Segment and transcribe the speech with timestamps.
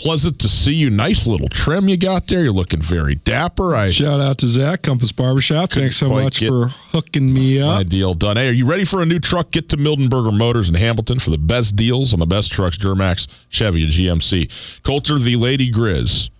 [0.00, 0.88] pleasant to see you.
[0.88, 2.42] Nice little trim you got there.
[2.42, 3.76] You're looking very dapper.
[3.76, 5.72] I shout out to Zach Compass Barbershop.
[5.72, 7.74] Thanks so much for hooking me up.
[7.74, 8.38] My deal done.
[8.38, 9.50] Hey, are you ready for a new truck?
[9.50, 13.28] Get to Mildenberger Motors in Hamilton for the best deals on the best trucks: Duramax,
[13.50, 14.82] Chevy, and GMC.
[14.82, 16.30] Colter, the Lady Grizz,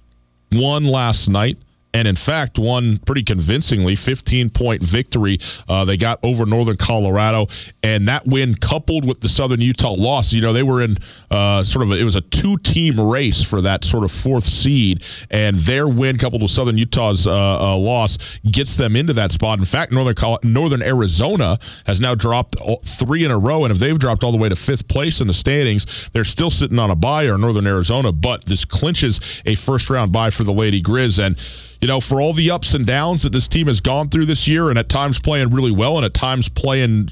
[0.53, 1.59] won last night
[1.93, 7.47] and in fact won pretty convincingly 15 point victory uh, they got over northern colorado.
[7.83, 10.99] And that win coupled with the southern utah loss you know they were in
[11.31, 14.45] uh, sort of a, it was a two team race for that sort of fourth
[14.45, 15.05] seed.
[15.31, 18.19] And their win coupled with southern utah's uh, uh loss
[18.51, 19.59] gets them into that spot.
[19.59, 23.65] In fact northern northern arizona has now dropped three in a row.
[23.65, 26.51] And if they've dropped all the way to fifth place in the standings they're still
[26.51, 28.13] sitting on a bye or northern arizona.
[28.13, 31.25] But this clinches a first round bye for the lady grizz.
[31.25, 31.37] And
[31.81, 34.47] you know, for all the ups and downs that this team has gone through this
[34.47, 37.09] year, and at times playing really well, and at times playing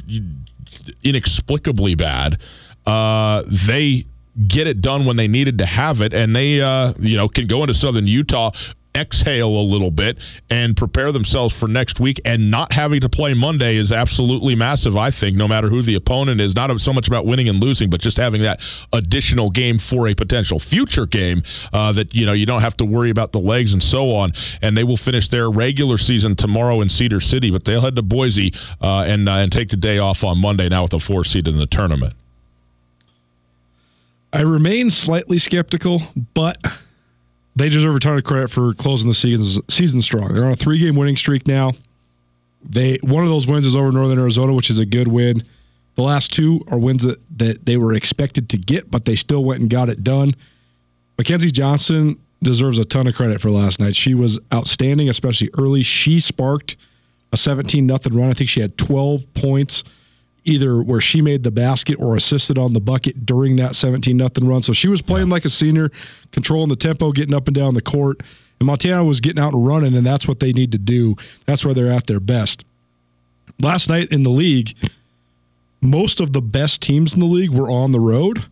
[1.02, 2.38] inexplicably bad,
[2.86, 4.04] uh, they
[4.46, 7.46] get it done when they needed to have it, and they, uh, you know, can
[7.46, 8.50] go into Southern Utah
[8.98, 10.18] exhale a little bit
[10.50, 12.20] and prepare themselves for next week.
[12.24, 15.94] And not having to play Monday is absolutely massive, I think, no matter who the
[15.94, 16.54] opponent is.
[16.54, 18.60] Not so much about winning and losing, but just having that
[18.92, 21.42] additional game for a potential future game
[21.72, 24.32] uh, that, you know, you don't have to worry about the legs and so on.
[24.60, 28.02] And they will finish their regular season tomorrow in Cedar City, but they'll head to
[28.02, 31.24] Boise uh, and, uh, and take the day off on Monday now with a four
[31.24, 32.14] seed in the tournament.
[34.32, 36.02] I remain slightly skeptical,
[36.34, 36.58] but
[37.58, 40.32] they deserve a ton of credit for closing the season season strong.
[40.32, 41.72] They're on a three game winning streak now.
[42.62, 45.42] They one of those wins is over Northern Arizona, which is a good win.
[45.94, 49.44] The last two are wins that, that they were expected to get, but they still
[49.44, 50.34] went and got it done.
[51.16, 53.96] Mackenzie Johnston deserves a ton of credit for last night.
[53.96, 55.82] She was outstanding, especially early.
[55.82, 56.76] She sparked
[57.32, 58.30] a 17 nothing run.
[58.30, 59.82] I think she had 12 points
[60.44, 64.46] either where she made the basket or assisted on the bucket during that 17 nothing
[64.46, 64.62] run.
[64.62, 65.90] So she was playing like a senior,
[66.32, 68.20] controlling the tempo, getting up and down the court.
[68.58, 71.16] And Montana was getting out and running, and that's what they need to do.
[71.46, 72.64] That's where they're at their best.
[73.60, 74.74] Last night in the league,
[75.80, 78.46] most of the best teams in the league were on the road,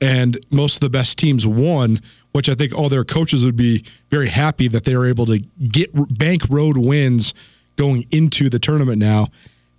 [0.00, 2.00] and most of the best teams won,
[2.32, 5.38] which I think all their coaches would be very happy that they were able to
[5.38, 7.34] get bank road wins
[7.76, 9.28] going into the tournament now.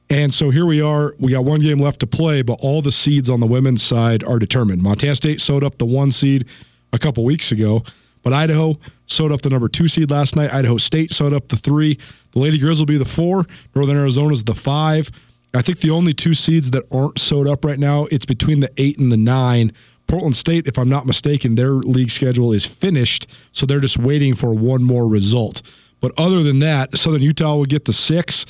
[0.10, 1.16] And so here we are.
[1.20, 4.24] We got one game left to play, but all the seeds on the women's side
[4.24, 4.84] are determined.
[4.84, 6.48] Montana State sewed up the one seed
[6.94, 7.84] a couple weeks ago,
[8.22, 8.76] but Idaho
[9.08, 10.54] sewed up the number two seed last night.
[10.54, 11.98] Idaho State sewed up the three.
[12.32, 13.46] The Lady Grizz will be the four.
[13.74, 15.10] Northern Arizona's the five.
[15.56, 18.70] I think the only two seeds that aren't sewed up right now, it's between the
[18.78, 19.72] eight and the nine.
[20.08, 24.36] Portland State, if I'm not mistaken, their league schedule is finished, so they're just waiting
[24.36, 25.62] for one more result.
[26.00, 28.46] But other than that, Southern Utah will get the six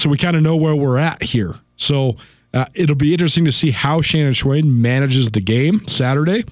[0.00, 1.54] so we kind of know where we're at here.
[1.76, 2.16] So
[2.54, 6.44] uh, it'll be interesting to see how Shannon Schweyen manages the game Saturday.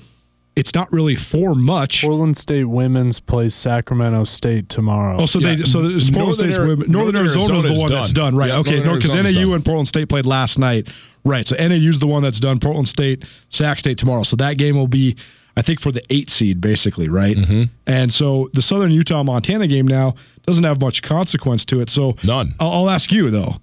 [0.59, 2.03] it's not really for much.
[2.03, 5.17] Portland State women's plays Sacramento State tomorrow.
[5.21, 5.55] Oh, so yeah.
[5.55, 7.91] they so Portland Northern, State's women, Northern, Northern Arizona is the one done.
[7.91, 8.49] that's done, right?
[8.49, 9.53] Yeah, okay, no, because NAU done.
[9.53, 10.89] and Portland State played last night,
[11.25, 11.47] right?
[11.47, 12.59] So NAU is the one that's done.
[12.59, 14.25] Portland State, Sac State tomorrow.
[14.25, 15.17] So that game will be,
[15.59, 17.37] I think, for the eight seed, basically, right?
[17.37, 17.65] Mm-hmm.
[17.85, 20.15] And so the Southern Utah Montana game now
[20.47, 21.91] doesn't have much consequence to it.
[21.91, 22.55] So none.
[22.61, 23.57] I'll, I'll ask you though.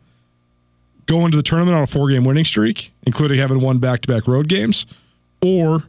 [1.06, 4.10] Go into the tournament on a four game winning streak, including having won back to
[4.10, 4.86] back road games,
[5.42, 5.84] or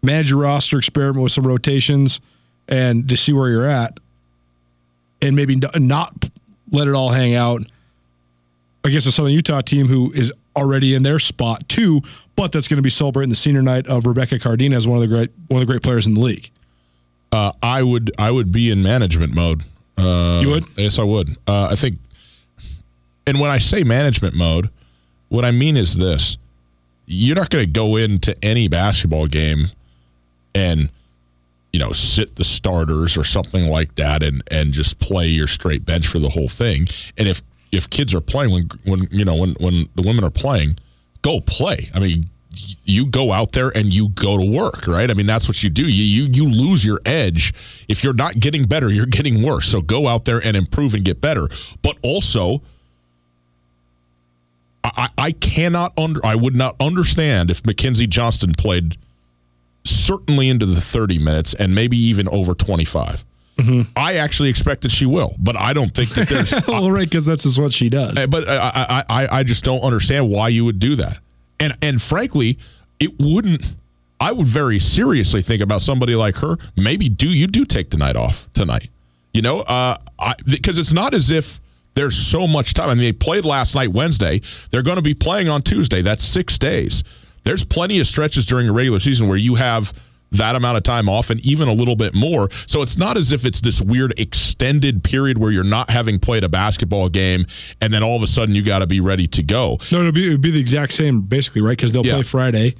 [0.00, 2.20] manage your roster, experiment with some rotations,
[2.68, 3.98] and to see where you're at,
[5.20, 6.28] and maybe not
[6.70, 7.62] let it all hang out
[8.84, 12.00] against a Southern Utah team who is already in their spot too,
[12.36, 15.08] but that's going to be celebrating the senior night of Rebecca Cardenas, one of the
[15.08, 16.50] great one of the great players in the league.
[17.32, 19.64] Uh, I would I would be in management mode.
[19.96, 20.64] Uh, you would?
[20.76, 21.30] Yes, I would.
[21.46, 21.98] Uh, I think,
[23.26, 24.70] and when I say management mode,
[25.28, 26.36] what I mean is this:
[27.06, 29.68] you're not going to go into any basketball game
[30.54, 30.90] and
[31.72, 35.84] you know sit the starters or something like that and and just play your straight
[35.84, 36.86] bench for the whole thing
[37.18, 37.42] and if
[37.74, 40.78] if kids are playing when when you know when when the women are playing
[41.22, 41.90] go play.
[41.94, 42.30] I mean
[42.84, 45.10] you go out there and you go to work right?
[45.10, 45.86] I mean that's what you do.
[45.88, 47.52] You you you lose your edge.
[47.88, 49.66] If you're not getting better you're getting worse.
[49.66, 51.48] So go out there and improve and get better.
[51.82, 52.62] But also
[54.84, 58.96] I, I cannot under I would not understand if Mackenzie Johnston played
[59.84, 63.24] certainly into the 30 minutes and maybe even over 25.
[63.56, 63.92] Mm-hmm.
[63.96, 66.52] I actually expect that she will, but I don't think that there's.
[66.68, 68.18] well, right, because that's just what she does.
[68.18, 71.18] Eh, but I, I, I just don't understand why you would do that,
[71.60, 72.58] and and frankly,
[72.98, 73.74] it wouldn't.
[74.20, 76.56] I would very seriously think about somebody like her.
[76.76, 78.90] Maybe do you do take the night off tonight?
[79.32, 79.96] You know, uh,
[80.46, 81.60] because it's not as if
[81.94, 82.88] there's so much time.
[82.90, 84.40] I mean, they played last night, Wednesday.
[84.70, 86.02] They're going to be playing on Tuesday.
[86.02, 87.04] That's six days
[87.44, 89.92] there's plenty of stretches during a regular season where you have
[90.36, 92.48] that amount of time off and even a little bit more.
[92.66, 96.44] So it's not as if it's this weird extended period where you're not having played
[96.44, 97.46] a basketball game
[97.80, 99.78] and then all of a sudden you got to be ready to go.
[99.90, 101.76] No, it'll be, it'll be the exact same basically, right?
[101.76, 102.14] Because they'll yeah.
[102.14, 102.74] play Friday.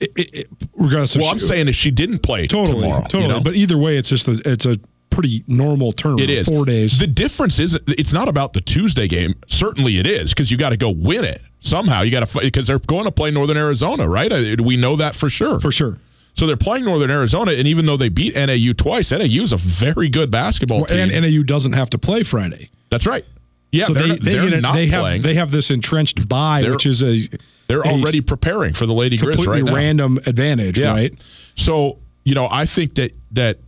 [0.00, 3.22] It, it, it, regardless well, I'm she, saying if she didn't play totally, tomorrow, totally.
[3.22, 3.40] You know?
[3.40, 4.76] But either way, it's just a, it's a
[5.10, 6.18] pretty normal term.
[6.18, 6.98] It is four days.
[6.98, 9.34] The difference is it's not about the Tuesday game.
[9.46, 12.02] Certainly, it is because you got to go win it somehow.
[12.02, 14.32] You got to because they're going to play Northern Arizona, right?
[14.32, 15.60] Uh, we know that for sure.
[15.60, 15.98] For sure.
[16.34, 19.56] So they're playing Northern Arizona, and even though they beat NAU twice, NAU is a
[19.56, 21.10] very good basketball well, team.
[21.12, 22.70] And NAU doesn't have to play Friday.
[22.88, 23.24] That's right.
[23.70, 25.22] Yeah, so they're, they, they, not they playing.
[25.22, 27.28] They have this entrenched bye, which is a
[27.68, 29.74] they're already preparing for the Lady Grizz right now.
[29.74, 30.92] random advantage, yeah.
[30.92, 31.14] right?
[31.56, 33.58] So you know, I think that that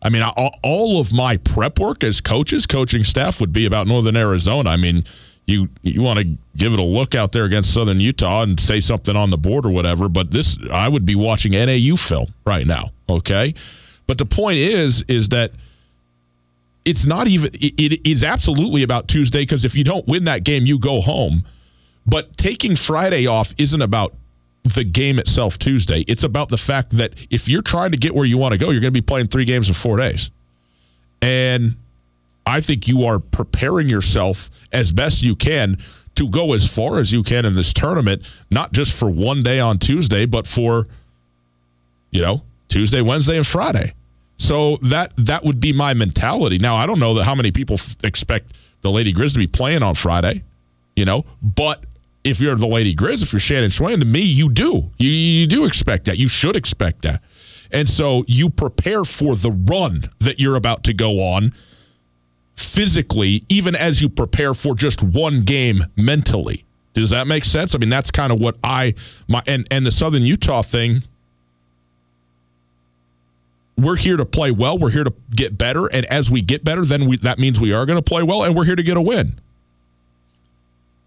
[0.00, 4.16] I mean, all of my prep work as coaches, coaching staff would be about Northern
[4.16, 4.70] Arizona.
[4.70, 5.02] I mean,
[5.46, 6.24] you you want to
[6.56, 9.66] give it a look out there against Southern Utah and say something on the board
[9.66, 13.54] or whatever, but this I would be watching NAU film right now, okay?
[14.06, 15.52] But the point is is that
[16.84, 20.44] it's not even it, it is absolutely about Tuesday because if you don't win that
[20.44, 21.44] game, you go home.
[22.06, 24.14] But taking Friday off isn't about
[24.62, 26.04] the game itself Tuesday.
[26.06, 28.70] It's about the fact that if you're trying to get where you want to go,
[28.70, 30.30] you're going to be playing three games in four days.
[31.20, 31.76] And
[32.46, 35.78] I think you are preparing yourself as best you can
[36.14, 39.58] to go as far as you can in this tournament, not just for one day
[39.58, 40.86] on Tuesday, but for,
[42.10, 43.94] you know, Tuesday, Wednesday, and Friday.
[44.36, 46.58] So that that would be my mentality.
[46.58, 48.52] Now I don't know that how many people f- expect
[48.82, 50.42] the Lady Grizz to be playing on Friday,
[50.94, 51.84] you know, but
[52.24, 54.90] if you're the Lady Grizz, if you're Shannon Schweyen, to me, you do.
[54.98, 56.18] You, you do expect that.
[56.18, 57.22] You should expect that.
[57.70, 61.52] And so you prepare for the run that you're about to go on
[62.54, 66.64] physically, even as you prepare for just one game mentally.
[66.92, 67.74] Does that make sense?
[67.74, 68.94] I mean, that's kind of what I
[69.28, 71.02] my and and the Southern Utah thing.
[73.76, 74.78] We're here to play well.
[74.78, 77.72] We're here to get better, and as we get better, then we, that means we
[77.72, 79.40] are going to play well, and we're here to get a win.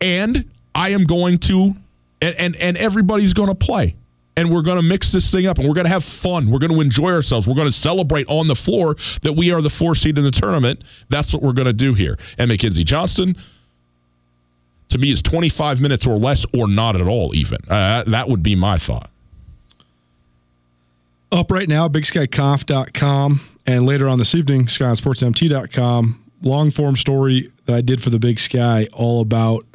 [0.01, 1.77] And I am going to,
[2.21, 3.95] and, and, and everybody's going to play.
[4.38, 6.51] And we're going to mix this thing up and we're going to have fun.
[6.51, 7.48] We're going to enjoy ourselves.
[7.48, 10.32] We're going to celebrate on the floor that we are the four seed in the
[10.32, 10.84] tournament.
[11.10, 12.17] That's what we're going to do here.
[12.38, 13.36] And Mackenzie Johnston,
[14.89, 17.58] to me, is 25 minutes or less or not at all, even.
[17.67, 19.10] Uh, that would be my thought.
[21.32, 26.24] Up right now, bigskyconf.com, and later on this evening, skylinesportsmt.com.
[26.44, 29.65] Long form story that I did for the Big Sky, all about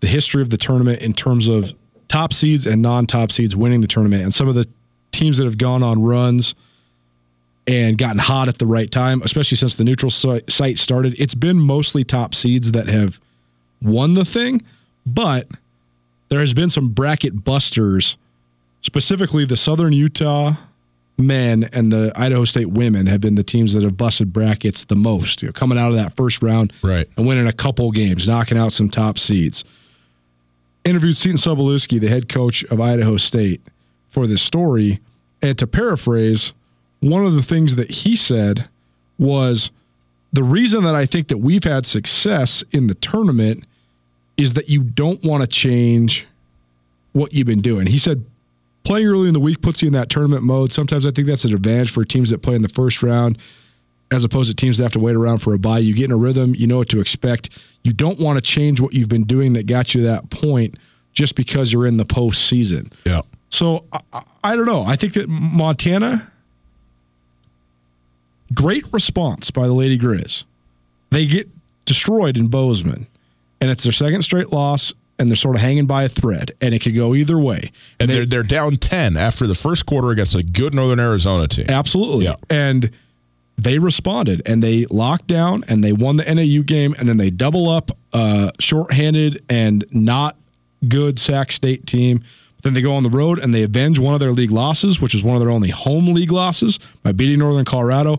[0.00, 1.74] the history of the tournament in terms of
[2.08, 4.66] top seeds and non-top seeds winning the tournament and some of the
[5.12, 6.54] teams that have gone on runs
[7.66, 11.14] and gotten hot at the right time, especially since the neutral site started.
[11.18, 13.20] It's been mostly top seeds that have
[13.82, 14.62] won the thing,
[15.04, 15.48] but
[16.28, 18.16] there has been some bracket busters,
[18.82, 20.54] specifically the Southern Utah
[21.18, 24.96] men and the Idaho State women have been the teams that have busted brackets the
[24.96, 27.08] most, you know, coming out of that first round right.
[27.16, 29.64] and winning a couple games, knocking out some top seeds.
[30.86, 33.60] Interviewed Seton Sobolewski, the head coach of Idaho State,
[34.08, 35.00] for this story.
[35.42, 36.52] And to paraphrase,
[37.00, 38.68] one of the things that he said
[39.18, 39.72] was
[40.32, 43.64] the reason that I think that we've had success in the tournament
[44.36, 46.26] is that you don't want to change
[47.12, 47.88] what you've been doing.
[47.88, 48.24] He said
[48.84, 50.72] playing early in the week puts you in that tournament mode.
[50.72, 53.38] Sometimes I think that's an advantage for teams that play in the first round
[54.10, 55.78] as opposed to teams that have to wait around for a bye.
[55.78, 57.50] You get in a rhythm, you know what to expect.
[57.82, 60.76] You don't want to change what you've been doing that got you to that point
[61.12, 62.92] just because you're in the postseason.
[63.04, 63.22] Yeah.
[63.50, 64.84] So I, I don't know.
[64.84, 66.30] I think that Montana,
[68.54, 70.44] great response by the Lady Griz.
[71.10, 71.48] They get
[71.84, 73.06] destroyed in Bozeman,
[73.60, 76.74] and it's their second straight loss and they're sort of hanging by a thread, and
[76.74, 77.70] it could go either way.
[77.98, 81.00] And, and they, are they're down ten after the first quarter against a good Northern
[81.00, 81.66] Arizona team.
[81.68, 82.34] Absolutely, yeah.
[82.50, 82.90] and
[83.58, 87.30] they responded and they locked down and they won the NAU game, and then they
[87.30, 90.36] double up uh, shorthanded and not
[90.88, 92.22] good Sac State team.
[92.62, 95.14] Then they go on the road and they avenge one of their league losses, which
[95.14, 98.18] is one of their only home league losses, by beating Northern Colorado.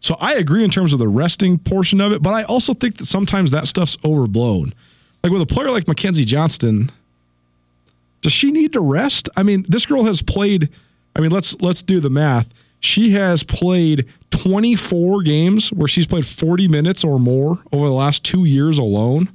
[0.00, 2.96] So I agree in terms of the resting portion of it, but I also think
[2.96, 4.72] that sometimes that stuff's overblown.
[5.22, 6.90] Like with a player like Mackenzie Johnston,
[8.22, 9.28] does she need to rest?
[9.36, 10.70] I mean, this girl has played.
[11.14, 12.52] I mean, let's let's do the math.
[12.82, 18.24] She has played 24 games where she's played 40 minutes or more over the last
[18.24, 19.30] two years alone.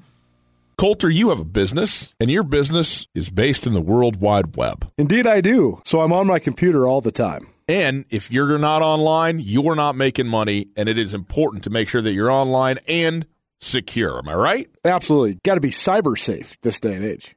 [0.77, 4.92] Colter, you have a business, and your business is based in the World Wide Web.
[4.98, 5.82] Indeed, I do.
[5.86, 7.48] So I'm on my computer all the time.
[7.70, 11.88] And if you're not online, you're not making money, and it is important to make
[11.88, 13.25] sure that you're online and
[13.60, 14.20] secure.
[14.20, 14.70] Am I right?
[14.86, 15.39] Absolutely.
[15.44, 17.37] Got to be cyber safe this day and age.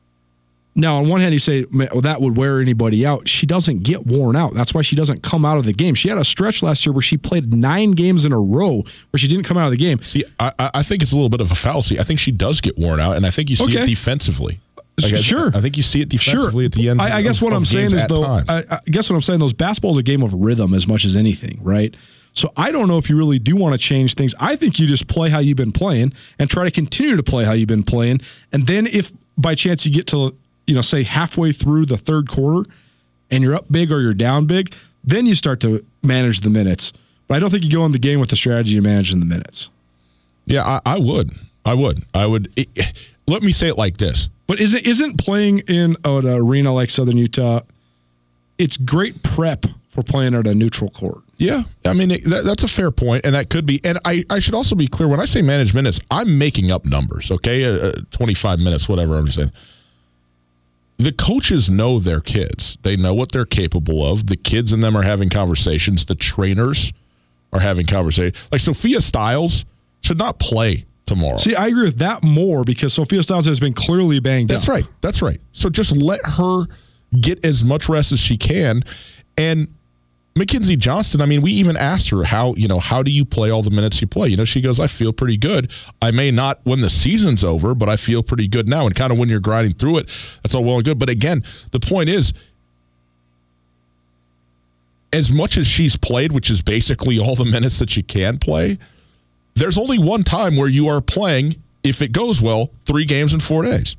[0.73, 3.27] Now, on one hand, you say well, that would wear anybody out.
[3.27, 4.53] She doesn't get worn out.
[4.53, 5.95] That's why she doesn't come out of the game.
[5.95, 9.17] She had a stretch last year where she played nine games in a row where
[9.17, 10.01] she didn't come out of the game.
[10.01, 11.99] See, I, I think it's a little bit of a fallacy.
[11.99, 13.83] I think she does get worn out, and I think you see okay.
[13.83, 14.59] it defensively.
[15.01, 16.65] Like sure, I, I, think you see it defensively sure.
[16.65, 17.01] at the end.
[17.01, 19.53] I, I guess what I'm saying is though, I, I guess what I'm saying those
[19.53, 21.95] basketball is a game of rhythm as much as anything, right?
[22.33, 24.33] So I don't know if you really do want to change things.
[24.39, 27.43] I think you just play how you've been playing and try to continue to play
[27.43, 28.21] how you've been playing.
[28.53, 30.35] And then if by chance you get to
[30.71, 32.69] you know, say halfway through the third quarter
[33.29, 34.73] and you're up big or you're down big,
[35.03, 36.93] then you start to manage the minutes.
[37.27, 39.25] But I don't think you go in the game with the strategy of managing the
[39.25, 39.69] minutes.
[40.45, 41.31] Yeah, I, I would.
[41.65, 42.05] I would.
[42.13, 42.53] I would.
[42.55, 42.69] It,
[43.27, 44.29] let me say it like this.
[44.47, 47.59] But isn't isn't playing in an arena like Southern Utah?
[48.57, 51.19] It's great prep for playing at a neutral court.
[51.35, 53.81] Yeah, I mean it, that, that's a fair point, and that could be.
[53.83, 56.85] And I, I should also be clear when I say manage minutes, I'm making up
[56.85, 57.29] numbers.
[57.29, 59.51] Okay, uh, uh 25 minutes, whatever I'm saying
[61.03, 62.77] the coaches know their kids.
[62.81, 64.27] They know what they're capable of.
[64.27, 66.05] The kids in them are having conversations.
[66.05, 66.91] The trainers
[67.53, 68.47] are having conversations.
[68.51, 69.65] Like Sophia Styles
[70.01, 71.37] should not play tomorrow.
[71.37, 74.69] See, I agree with that more because Sophia Styles has been clearly banged That's up.
[74.69, 74.85] right.
[75.01, 75.39] That's right.
[75.51, 76.65] So just let her
[77.19, 78.83] get as much rest as she can.
[79.37, 79.67] And
[80.33, 83.49] Mackenzie Johnston, I mean, we even asked her how, you know, how do you play
[83.49, 84.29] all the minutes you play?
[84.29, 85.71] You know, she goes, I feel pretty good.
[86.01, 88.85] I may not when the season's over, but I feel pretty good now.
[88.85, 90.05] And kind of when you're grinding through it,
[90.41, 90.97] that's all well and good.
[90.97, 92.33] But again, the point is,
[95.11, 98.77] as much as she's played, which is basically all the minutes that she can play,
[99.55, 103.41] there's only one time where you are playing, if it goes well, three games in
[103.41, 103.97] four days.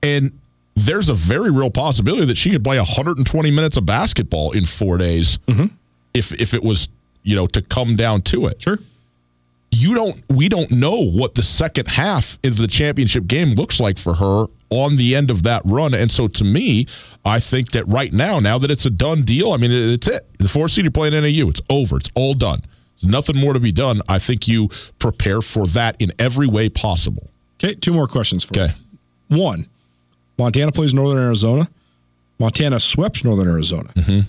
[0.00, 0.30] And
[0.76, 4.98] there's a very real possibility that she could play 120 minutes of basketball in four
[4.98, 5.66] days mm-hmm.
[6.14, 6.88] if if it was
[7.22, 8.62] you know to come down to it.
[8.62, 8.78] Sure.
[9.72, 10.22] You don't.
[10.28, 14.46] We don't know what the second half of the championship game looks like for her
[14.70, 16.86] on the end of that run, and so to me,
[17.24, 20.24] I think that right now, now that it's a done deal, I mean, it's it.
[20.38, 21.96] The four seed you're playing NAU, it's over.
[21.96, 22.62] It's all done.
[23.00, 24.02] There's nothing more to be done.
[24.08, 24.68] I think you
[24.98, 27.28] prepare for that in every way possible.
[27.54, 28.74] Okay, two more questions for okay.
[29.28, 29.42] you.
[29.42, 29.66] one,
[30.38, 31.68] Montana plays Northern Arizona.
[32.38, 33.90] Montana swept Northern Arizona.
[33.94, 34.20] Mm-hmm.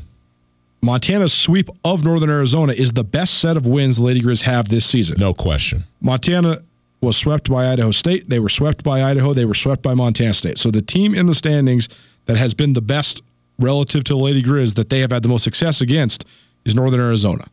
[0.81, 4.69] Montana's sweep of Northern Arizona is the best set of wins the Lady Grizz have
[4.69, 5.17] this season.
[5.19, 5.83] No question.
[6.01, 6.61] Montana
[7.01, 8.29] was swept by Idaho State.
[8.29, 9.33] They were swept by Idaho.
[9.33, 10.57] They were swept by Montana State.
[10.57, 11.89] So the team in the standings
[12.25, 13.21] that has been the best
[13.59, 16.25] relative to the Lady Grizz that they have had the most success against
[16.63, 17.45] is Northern Arizona.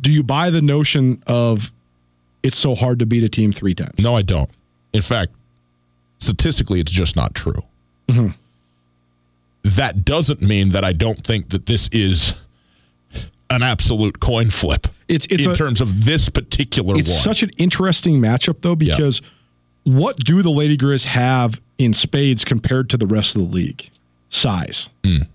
[0.00, 1.72] Do you buy the notion of
[2.42, 4.02] it's so hard to beat a team three times?
[4.02, 4.50] No, I don't.
[4.92, 5.32] In fact,
[6.20, 7.62] statistically, it's just not true.
[8.08, 8.28] Mm-hmm.
[9.62, 12.34] That doesn't mean that I don't think that this is
[13.50, 14.86] an absolute coin flip.
[15.08, 17.18] It's, it's in a, terms of this particular it's one.
[17.18, 19.20] such an interesting matchup though because
[19.84, 19.98] yeah.
[19.98, 23.90] what do the Lady Grizz have in spades compared to the rest of the league?
[24.28, 24.88] Size.
[25.02, 25.26] Mm.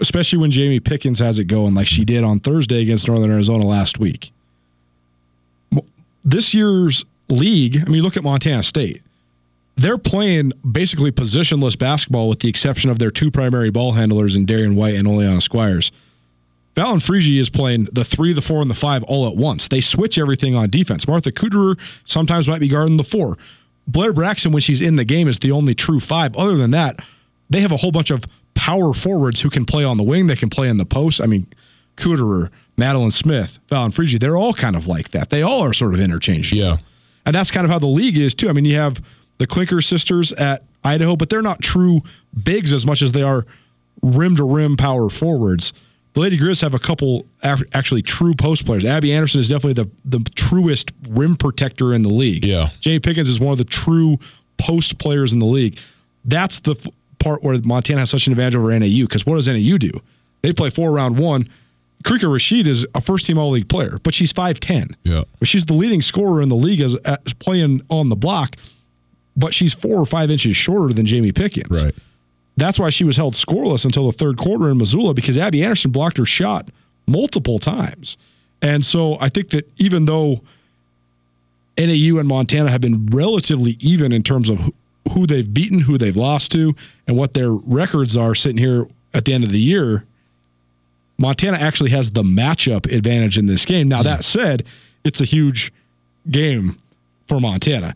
[0.00, 3.66] Especially when Jamie Pickens has it going like she did on Thursday against Northern Arizona
[3.66, 4.32] last week.
[6.24, 9.02] This year's league, I mean, look at Montana State
[9.80, 14.44] they're playing basically positionless basketball with the exception of their two primary ball handlers in
[14.44, 15.90] Darian White and Oleana Squires.
[16.74, 19.68] Valen Frigi is playing the three, the four, and the five all at once.
[19.68, 21.08] They switch everything on defense.
[21.08, 23.36] Martha Kuderer sometimes might be guarding the four.
[23.88, 26.36] Blair Braxton, when she's in the game, is the only true five.
[26.36, 26.96] Other than that,
[27.48, 30.26] they have a whole bunch of power forwards who can play on the wing.
[30.26, 31.22] They can play in the post.
[31.22, 31.46] I mean,
[31.96, 35.30] Kuderer, Madeline Smith, Valen Frigi, they're all kind of like that.
[35.30, 36.60] They all are sort of interchangeable.
[36.60, 36.76] Yeah.
[37.26, 38.48] And that's kind of how the league is, too.
[38.48, 39.02] I mean, you have
[39.40, 42.02] the Clinker sisters at Idaho, but they're not true
[42.44, 43.46] bigs as much as they are
[44.02, 45.72] rim to rim power forwards.
[46.12, 48.84] The Lady Grizz have a couple actually true post players.
[48.84, 52.44] Abby Anderson is definitely the, the truest rim protector in the league.
[52.44, 52.68] Yeah.
[52.80, 54.18] Jamie Pickens is one of the true
[54.58, 55.78] post players in the league.
[56.26, 56.86] That's the f-
[57.18, 59.90] part where Montana has such an advantage over NAU because what does NAU do?
[60.42, 61.48] They play four round one.
[62.04, 64.94] Khiarica Rasheed is a first team All League player, but she's 5'10.
[65.04, 65.22] Yeah.
[65.38, 68.56] But She's the leading scorer in the league as, as playing on the block
[69.40, 71.84] but she's four or five inches shorter than Jamie Pickens.
[71.84, 71.94] Right.
[72.56, 75.90] That's why she was held scoreless until the third quarter in Missoula because Abby Anderson
[75.90, 76.70] blocked her shot
[77.06, 78.18] multiple times.
[78.60, 80.42] And so I think that even though
[81.78, 84.70] NAU and Montana have been relatively even in terms of
[85.12, 86.74] who they've beaten, who they've lost to,
[87.08, 90.04] and what their records are sitting here at the end of the year,
[91.18, 93.88] Montana actually has the matchup advantage in this game.
[93.88, 94.64] Now, that said,
[95.04, 95.72] it's a huge
[96.30, 96.76] game
[97.26, 97.94] for Montana.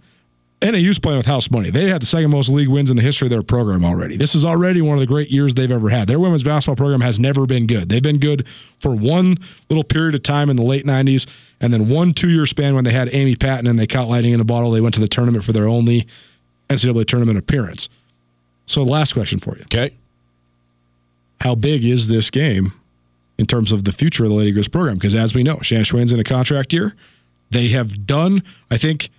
[0.65, 1.71] NAU's playing with house money.
[1.71, 4.17] They had the second most league wins in the history of their program already.
[4.17, 6.09] This is already one of the great years they've ever had.
[6.09, 7.91] Their women's basketball program has never been good.
[7.91, 9.37] They've been good for one
[9.69, 11.29] little period of time in the late 90s,
[11.61, 14.33] and then one two year span when they had Amy Patton and they caught lightning
[14.33, 14.71] in a bottle.
[14.71, 16.07] They went to the tournament for their only
[16.71, 17.91] NCAA tournament appearance.
[18.67, 19.65] So, last question for you.
[19.65, 19.91] Okay.
[21.43, 22.73] How big is this game
[23.37, 24.95] in terms of the future of the Lady Grizz program?
[24.95, 26.95] Because as we know, Shannon Schweyen's in a contract year.
[27.51, 29.11] They have done, I think,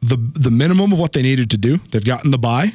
[0.00, 1.78] the the minimum of what they needed to do.
[1.90, 2.72] They've gotten the bye.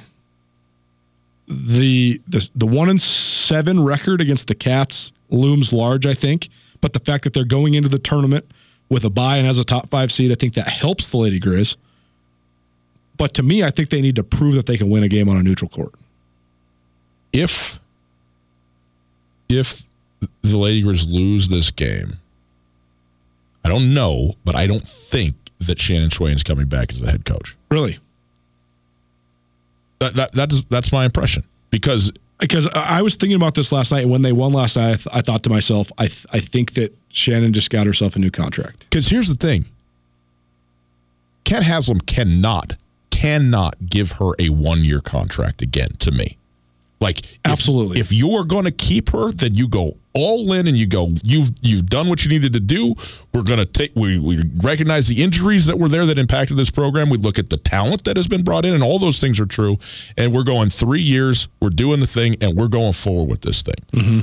[1.48, 6.50] The the the one and seven record against the Cats looms large, I think.
[6.82, 8.46] But the fact that they're going into the tournament
[8.90, 11.40] with a bye and as a top five seed, I think that helps the Lady
[11.40, 11.78] Grizz.
[13.18, 15.30] But to me, I think they need to prove that they can win a game
[15.30, 15.94] on a neutral court.
[17.32, 17.80] If
[19.50, 19.84] if
[20.42, 22.18] the Lady Grizz lose this game,
[23.64, 25.36] I don't know, but I don't think
[25.68, 27.56] that Shannon Schweyen's coming back as the head coach.
[27.70, 28.00] Really?
[30.00, 33.92] That, that, that is, that's my impression because because I was thinking about this last
[33.92, 36.26] night, and when they won last night, I, th- I thought to myself, I th-
[36.34, 38.82] I think that Shannon just got herself a new contract.
[38.82, 39.66] Because here's the thing:
[41.46, 42.76] Kent Haslam cannot
[43.12, 45.92] cannot give her a one year contract again.
[46.00, 46.38] To me,
[47.04, 50.68] like absolutely, if, if you are going to keep her, then you go all in
[50.68, 52.96] and you go, you've you've done what you needed to do.
[53.34, 56.70] We're going to take we we recognize the injuries that were there that impacted this
[56.70, 57.10] program.
[57.10, 59.46] We look at the talent that has been brought in, and all those things are
[59.46, 59.78] true.
[60.18, 61.48] And we're going three years.
[61.60, 63.76] We're doing the thing, and we're going forward with this thing.
[63.92, 64.20] Mm-hmm.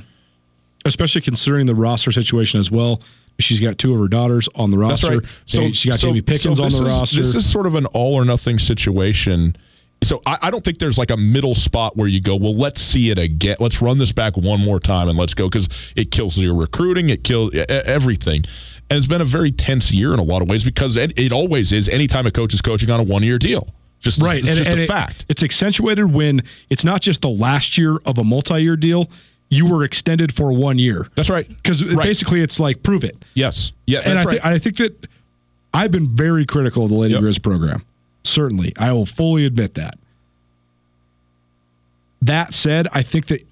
[0.86, 3.02] Especially considering the roster situation as well.
[3.38, 5.20] She's got two of her daughters on the roster.
[5.20, 5.42] That's right.
[5.46, 7.16] So she got so, Jamie Pickens so on the is, roster.
[7.16, 9.56] This is sort of an all or nothing situation
[10.02, 12.80] so I, I, don't think there's like a middle spot where you go, well, let's
[12.80, 13.56] see it again.
[13.60, 17.10] Let's run this back one more time and let's go because it kills your recruiting,
[17.10, 18.44] it kills everything.
[18.88, 21.32] And it's been a very tense year in a lot of ways because it, it
[21.32, 23.68] always is anytime a coach is coaching on a one year deal.
[24.00, 24.38] Just, right.
[24.38, 25.26] It's and, just and a it, fact.
[25.28, 29.10] It's accentuated when it's not just the last year of a multi year deal.
[29.50, 31.06] You were extended for one year.
[31.16, 31.46] That's right.
[31.46, 32.04] Because right.
[32.04, 33.22] basically it's like prove it.
[33.34, 33.72] Yes.
[33.86, 34.00] Yeah.
[34.06, 35.08] and I, th- I, think that
[35.74, 37.22] I've been very critical of the Lady yep.
[37.22, 37.82] Grizz program.
[38.30, 38.72] Certainly.
[38.78, 39.98] I will fully admit that.
[42.22, 43.46] That said, I think that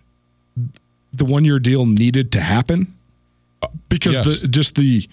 [1.12, 2.94] the one year deal needed to happen
[3.88, 4.40] because yes.
[4.40, 5.08] the just the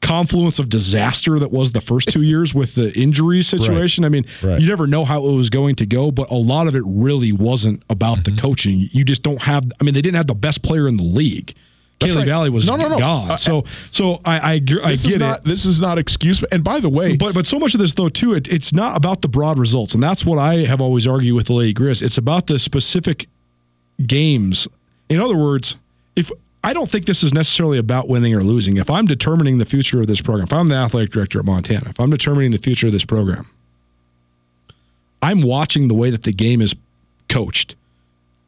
[0.00, 4.04] confluence of disaster that was the first two years with the injury situation.
[4.04, 4.08] Right.
[4.08, 4.60] I mean, right.
[4.60, 7.32] you never know how it was going to go, but a lot of it really
[7.32, 8.36] wasn't about mm-hmm.
[8.36, 8.86] the coaching.
[8.90, 9.64] You just don't have.
[9.80, 11.54] I mean, they didn't have the best player in the league.
[12.04, 12.26] That's right.
[12.26, 12.98] Valley was no, no, no.
[12.98, 13.30] gone.
[13.32, 15.44] Uh, so, so I, I, I this get is not, it.
[15.44, 16.42] This is not excuse.
[16.44, 18.96] And by the way, but but so much of this though too, it, it's not
[18.96, 22.02] about the broad results, and that's what I have always argued with the Lady Grizz.
[22.02, 23.28] It's about the specific
[24.06, 24.68] games.
[25.08, 25.76] In other words,
[26.16, 26.30] if
[26.64, 28.78] I don't think this is necessarily about winning or losing.
[28.78, 31.90] If I'm determining the future of this program, if I'm the athletic director at Montana,
[31.90, 33.46] if I'm determining the future of this program,
[35.20, 36.74] I'm watching the way that the game is
[37.28, 37.76] coached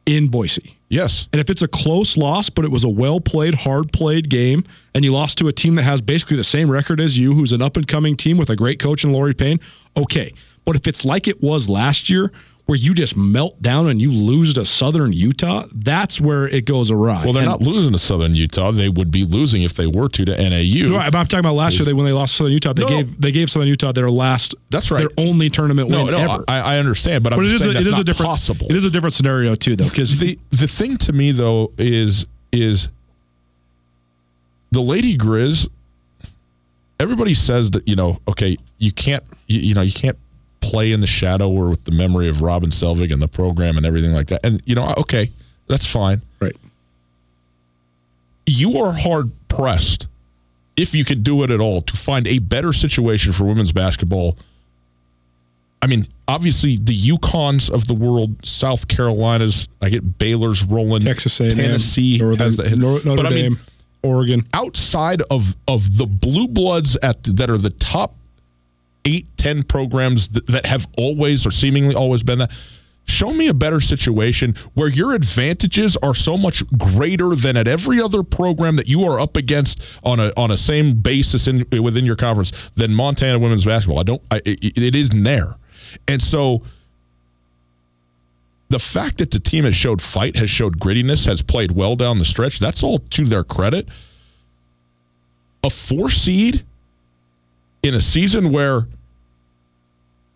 [0.07, 0.77] in Boise.
[0.89, 1.27] Yes.
[1.33, 4.63] And if it's a close loss, but it was a well played, hard played game,
[4.95, 7.51] and you lost to a team that has basically the same record as you, who's
[7.51, 9.59] an up and coming team with a great coach in Loree Payne,
[9.95, 10.31] okay.
[10.65, 12.31] But if it's like it was last year,
[12.67, 16.91] where you just melt down and you lose to Southern Utah, that's where it goes
[16.91, 17.23] awry.
[17.23, 18.71] Well, they're and, not losing to Southern Utah.
[18.71, 20.89] They would be losing if they were to to NAU.
[20.89, 21.85] No, I'm talking about last year.
[21.85, 22.89] They when they lost Southern Utah, they no.
[22.89, 24.53] gave they gave Southern Utah their last.
[24.69, 24.99] That's right.
[24.99, 26.43] Their only tournament no, win no, ever.
[26.49, 28.67] I, I understand, but, but I'm it is a, it is a different possible.
[28.69, 32.25] It is a different scenario too, though, because the the thing to me though is
[32.51, 32.89] is
[34.71, 35.69] the Lady Grizz.
[36.99, 40.17] Everybody says that you know, okay, you can't, you, you know, you can't
[40.69, 43.85] play in the shadow or with the memory of Robin Selvig and the program and
[43.85, 44.45] everything like that.
[44.45, 45.31] And, you know, okay,
[45.67, 46.21] that's fine.
[46.39, 46.55] Right.
[48.45, 50.07] You are hard pressed,
[50.75, 54.37] if you could do it at all, to find a better situation for women's basketball.
[55.81, 61.39] I mean, obviously the UConns of the world, South Carolina's, I get Baylor's rolling, Texas
[61.39, 63.57] A&M, Tennessee Northern, has the, Notre but Dame, I mean,
[64.03, 64.47] Oregon.
[64.53, 68.15] Outside of of the blue bloods at that are the top
[69.05, 72.51] eight, ten programs that, that have always or seemingly always been that.
[73.09, 78.01] Show me a better situation where your advantages are so much greater than at every
[78.01, 82.05] other program that you are up against on a on a same basis in within
[82.05, 83.99] your conference than Montana women's basketball.
[83.99, 84.21] I don't.
[84.29, 85.55] I, it, it isn't there,
[86.05, 86.63] and so
[88.69, 92.19] the fact that the team has showed fight, has showed grittiness, has played well down
[92.19, 93.87] the stretch, that's all to their credit.
[95.63, 96.65] A four seed
[97.83, 98.87] in a season where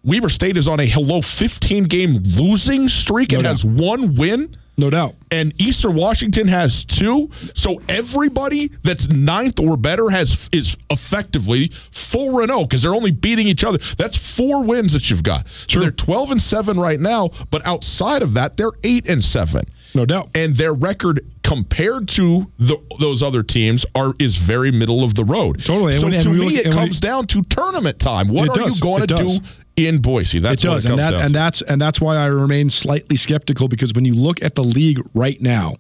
[0.04, 3.52] Weber State is on a hello 15 game losing streak no and doubt.
[3.52, 4.56] has one win.
[4.78, 5.16] No doubt.
[5.30, 7.30] And Eastern Washington has two.
[7.54, 12.96] So everybody that's ninth or better has is effectively four and zero oh, because they're
[12.96, 13.78] only beating each other.
[13.98, 15.48] That's four wins that you've got.
[15.68, 19.66] So they're twelve and seven right now, but outside of that, they're eight and seven.
[19.94, 20.30] No doubt.
[20.36, 25.24] And their record compared to the, those other teams are is very middle of the
[25.24, 25.64] road.
[25.64, 25.94] Totally.
[25.94, 28.28] So and to me, look, it comes we, do to tournament time.
[28.28, 29.30] What are does, you going to do
[29.76, 30.40] in Boise?
[30.40, 33.68] That's it does, it and that, and that's and that's why I remain slightly skeptical
[33.68, 35.76] because when you look at the league right now,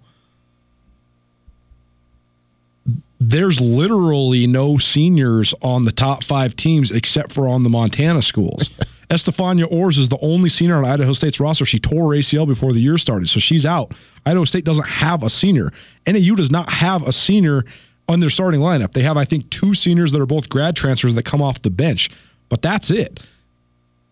[3.19, 8.69] there's literally no seniors on the top five teams except for on the Montana schools.
[9.11, 11.65] Estefania Orrs is the only senior on Idaho State's roster.
[11.65, 13.91] She tore ACL before the year started, so she's out.
[14.25, 15.71] Idaho State doesn't have a senior.
[16.07, 17.65] NAU does not have a senior
[18.07, 18.93] on their starting lineup.
[18.93, 21.69] They have, I think, two seniors that are both grad transfers that come off the
[21.69, 22.09] bench,
[22.47, 23.19] but that's it.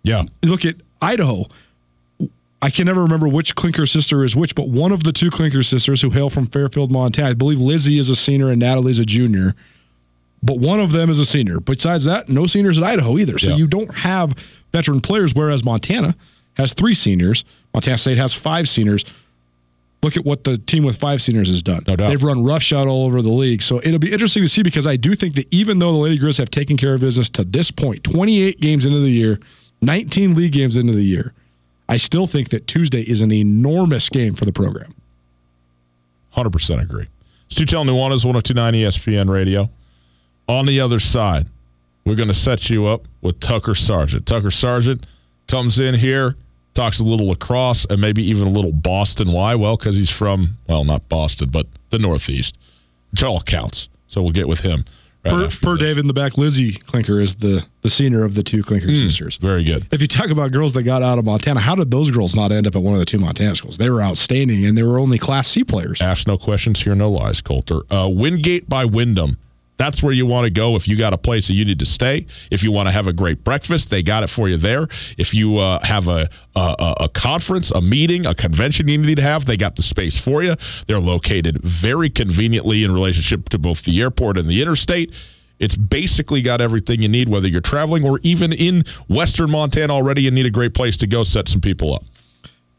[0.03, 0.23] Yeah.
[0.43, 1.45] look at Idaho.
[2.61, 5.63] I can never remember which Clinker sister is which, but one of the two Clinker
[5.63, 9.05] sisters who hail from Fairfield, Montana, I believe Lizzie is a senior and Natalie's a
[9.05, 9.55] junior
[10.41, 11.59] but one of them is a senior.
[11.59, 13.37] Besides that, no seniors at Idaho either.
[13.37, 13.57] So yeah.
[13.57, 14.33] you don't have
[14.71, 16.15] veteran players, whereas Montana
[16.55, 17.43] has three seniors.
[17.73, 19.05] Montana State has five seniors.
[20.01, 21.83] Look at what the team with five seniors has done.
[21.85, 22.09] No doubt.
[22.09, 23.61] They've run roughshod all over the league.
[23.61, 26.17] So it'll be interesting to see because I do think that even though the Lady
[26.17, 29.39] Grizz have taken care of business to this point, 28 games into the year,
[29.81, 31.33] 19 league games into the year,
[31.89, 34.93] I still think that Tuesday is an enormous game for the program.
[36.35, 37.07] 100% agree.
[37.49, 39.69] Stu Tell Nuanez, 1029 ESPN Radio.
[40.49, 41.45] On the other side,
[42.05, 44.25] we're going to set you up with Tucker Sargent.
[44.25, 45.05] Tucker Sargent
[45.47, 46.35] comes in here,
[46.73, 49.31] talks a little lacrosse and maybe even a little Boston.
[49.31, 49.53] Why?
[49.53, 52.57] Well, because he's from, well, not Boston, but the Northeast,
[53.11, 53.89] which all counts.
[54.07, 54.85] So we'll get with him.
[55.23, 58.41] Right per, per Dave in the back, Lizzie Clinker is the, the senior of the
[58.41, 59.37] two Clinker mm, sisters.
[59.37, 59.85] Very good.
[59.91, 62.51] If you talk about girls that got out of Montana, how did those girls not
[62.51, 63.77] end up at one of the two Montana schools?
[63.77, 66.01] They were outstanding, and they were only Class C players.
[66.01, 67.81] Ask no questions, hear no lies, Colter.
[67.91, 69.37] Uh, Wingate by Wyndham
[69.79, 71.85] that's where you want to go if you got a place that you need to
[71.85, 72.27] stay.
[72.51, 74.83] If you want to have a great breakfast, they got it for you there.
[75.17, 79.21] If you uh, have a, a, a conference, a meeting, a convention you need to
[79.21, 80.55] have, they got the space for you.
[80.87, 85.15] They're located very conveniently in relationship to both the airport and the interstate.
[85.59, 90.23] It's basically got everything you need, whether you're traveling or even in Western Montana already.
[90.23, 92.03] You need a great place to go set some people up.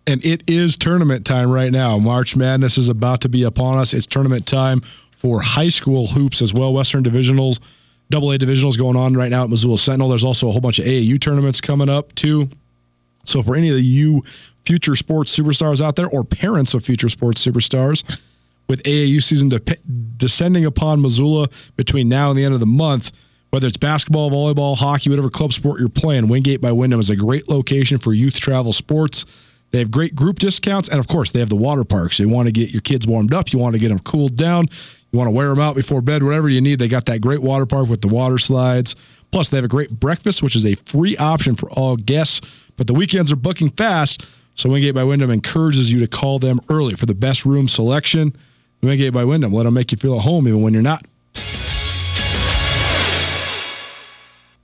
[0.07, 1.97] And it is tournament time right now.
[1.99, 3.95] March Madness is about to be upon us.
[3.95, 4.83] It's tournament time
[5.21, 6.73] for high school hoops as well.
[6.73, 7.61] Western Divisionals
[8.09, 10.09] double A divisionals going on right now at Missoula Sentinel.
[10.09, 12.49] There's also a whole bunch of AAU tournaments coming up too.
[13.25, 14.23] So for any of you
[14.65, 18.03] future sports superstars out there or parents of future sports superstars,
[18.67, 19.61] with AAU season de-
[20.17, 23.13] descending upon Missoula between now and the end of the month,
[23.51, 27.17] whether it's basketball, volleyball, hockey, whatever club sport you're playing, Wingate by Wyndham is a
[27.17, 29.27] great location for youth travel sports.
[29.73, 32.17] They have great group discounts, and of course, they have the water parks.
[32.17, 34.37] So you want to get your kids warmed up, you want to get them cooled
[34.37, 34.67] down,
[35.13, 36.79] you want to wear them out before bed, whatever you need.
[36.79, 38.95] They got that great water park with the water slides.
[39.33, 42.41] Plus, they have a great breakfast, which is a free option for all guests.
[42.77, 46.61] But the weekends are booking fast, so Wingate by Wyndham encourages you to call them
[46.69, 48.37] early for the best room selection.
[48.83, 51.05] Wingate by Wyndham, let them make you feel at home even when you're not.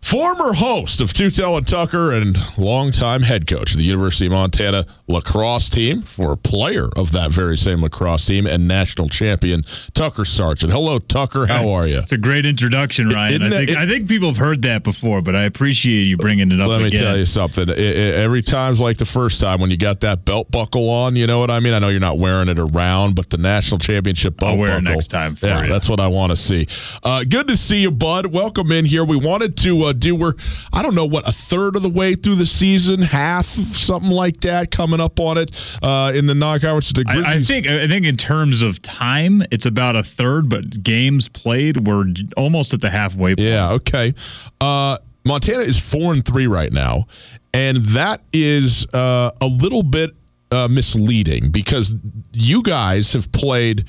[0.07, 4.87] Former host of Tutel and Tucker and longtime head coach of the University of Montana
[5.09, 9.64] lacrosse team, for player of that very same lacrosse team and national champion,
[9.95, 10.73] Tucker Sargent.
[10.73, 11.47] Hello, Tucker.
[11.47, 11.99] How are you?
[11.99, 13.42] It's a great introduction, Ryan.
[13.42, 16.53] I think, it, I think people have heard that before, but I appreciate you bringing
[16.53, 16.69] it up.
[16.69, 17.03] Let me again.
[17.03, 17.69] tell you something.
[17.69, 21.16] It, it, every time's like the first time when you got that belt buckle on.
[21.16, 21.75] You know what I mean?
[21.75, 24.87] I know you're not wearing it around, but the national championship belt I'll wear buckle,
[24.87, 25.37] it next time.
[25.42, 25.69] yeah, you.
[25.69, 26.69] that's what I want to see.
[27.03, 28.27] Uh, good to see you, Bud.
[28.27, 29.05] Welcome in here.
[29.05, 30.35] We wanted to uh, do we're
[30.73, 34.41] I don't know what a third of the way through the season, half something like
[34.43, 36.93] that, coming up on it uh, in the non-conference.
[36.93, 40.83] The I, I, think I think in terms of time, it's about a third, but
[40.83, 42.07] games played we're
[42.37, 43.41] almost at the halfway point.
[43.41, 43.73] Yeah.
[43.73, 44.15] Okay.
[44.61, 47.07] Uh, Montana is four and three right now,
[47.53, 50.11] and that is uh, a little bit
[50.53, 51.95] uh, misleading because
[52.33, 53.85] you guys have played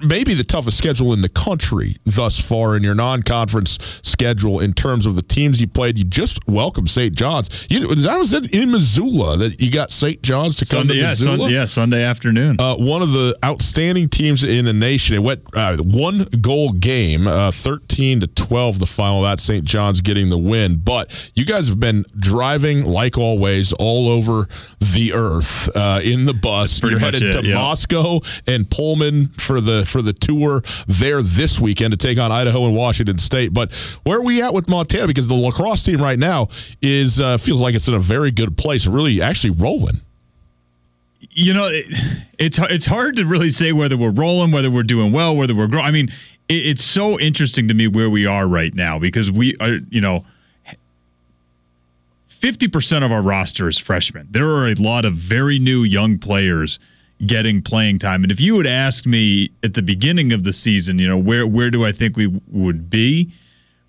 [0.00, 5.06] maybe the toughest schedule in the country thus far in your non-conference schedule in terms
[5.06, 5.98] of the teams you played.
[5.98, 7.14] You just welcomed St.
[7.14, 7.66] John's.
[7.70, 10.22] You, that was in Missoula that you got St.
[10.22, 11.38] John's to come Sunday, to yeah, Missoula.
[11.38, 12.60] Sunday, yeah, Sunday afternoon.
[12.60, 15.16] Uh, one of the outstanding teams in the nation.
[15.16, 18.78] It went uh, one goal game, uh, thirteen to twelve.
[18.78, 19.22] The final.
[19.22, 19.64] That St.
[19.64, 20.76] John's getting the win.
[20.76, 24.46] But you guys have been driving like always all over
[24.80, 26.82] the earth uh, in the bus.
[26.82, 27.54] You're headed it, to yeah.
[27.54, 32.66] Moscow and Pullman for the for the tour there this weekend to take on Idaho
[32.66, 33.52] and Washington State.
[33.52, 33.72] But
[34.04, 35.06] where are we at with Montana?
[35.06, 36.48] Because the lacrosse team right now
[36.80, 40.00] is uh, feels like it's in a very good place, really actually rolling.
[41.32, 41.86] You know, it,
[42.38, 45.68] it's it's hard to really say whether we're rolling, whether we're doing well, whether we're
[45.68, 45.86] growing.
[45.86, 46.08] I mean,
[46.48, 50.00] it, it's so interesting to me where we are right now because we are, you
[50.00, 50.24] know.
[52.40, 54.26] 50% of our roster is freshmen.
[54.30, 56.78] There are a lot of very new young players
[57.26, 58.22] getting playing time.
[58.22, 61.46] And if you would ask me at the beginning of the season, you know, where
[61.46, 63.32] where do I think we would be?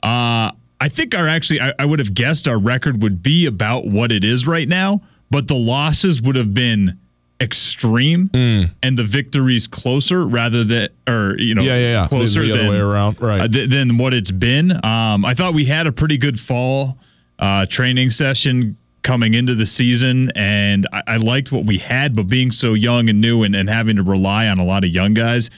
[0.03, 3.87] Uh, I think our actually I, I would have guessed our record would be about
[3.87, 6.97] what it is right now, but the losses would have been
[7.41, 8.69] extreme mm.
[8.83, 12.07] and the victories closer rather than or you know yeah yeah, yeah.
[12.07, 15.51] closer the, than, way around right uh, th- than what it's been um, i thought
[15.51, 16.99] we had a pretty good fall
[17.39, 22.27] uh, training session coming into the season, and I, I, liked what we had, but
[22.27, 25.13] being so young and new and, and having to rely on a lot of young
[25.13, 25.49] guys,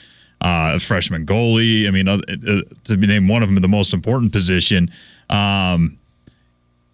[0.41, 4.31] uh, freshman goalie, I mean, uh, uh, to name one of them the most important
[4.31, 4.89] position,
[5.29, 5.97] um,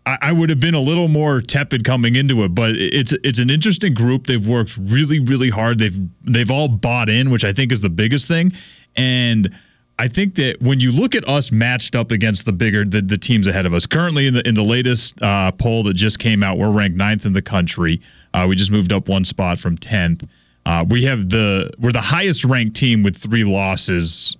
[0.05, 3.39] I, I would have been a little more tepid coming into it, but it's it's
[3.39, 4.27] an interesting group.
[4.27, 5.79] They've worked really, really hard.
[5.79, 8.53] They've they've all bought in, which I think is the biggest thing,
[8.95, 9.53] and–
[9.99, 13.17] I think that when you look at us matched up against the bigger the, the
[13.17, 16.41] teams ahead of us, currently in the in the latest uh, poll that just came
[16.41, 18.01] out, we're ranked ninth in the country.
[18.33, 20.23] Uh, we just moved up one spot from tenth.
[20.65, 24.37] Uh, we have the we're the highest ranked team with three losses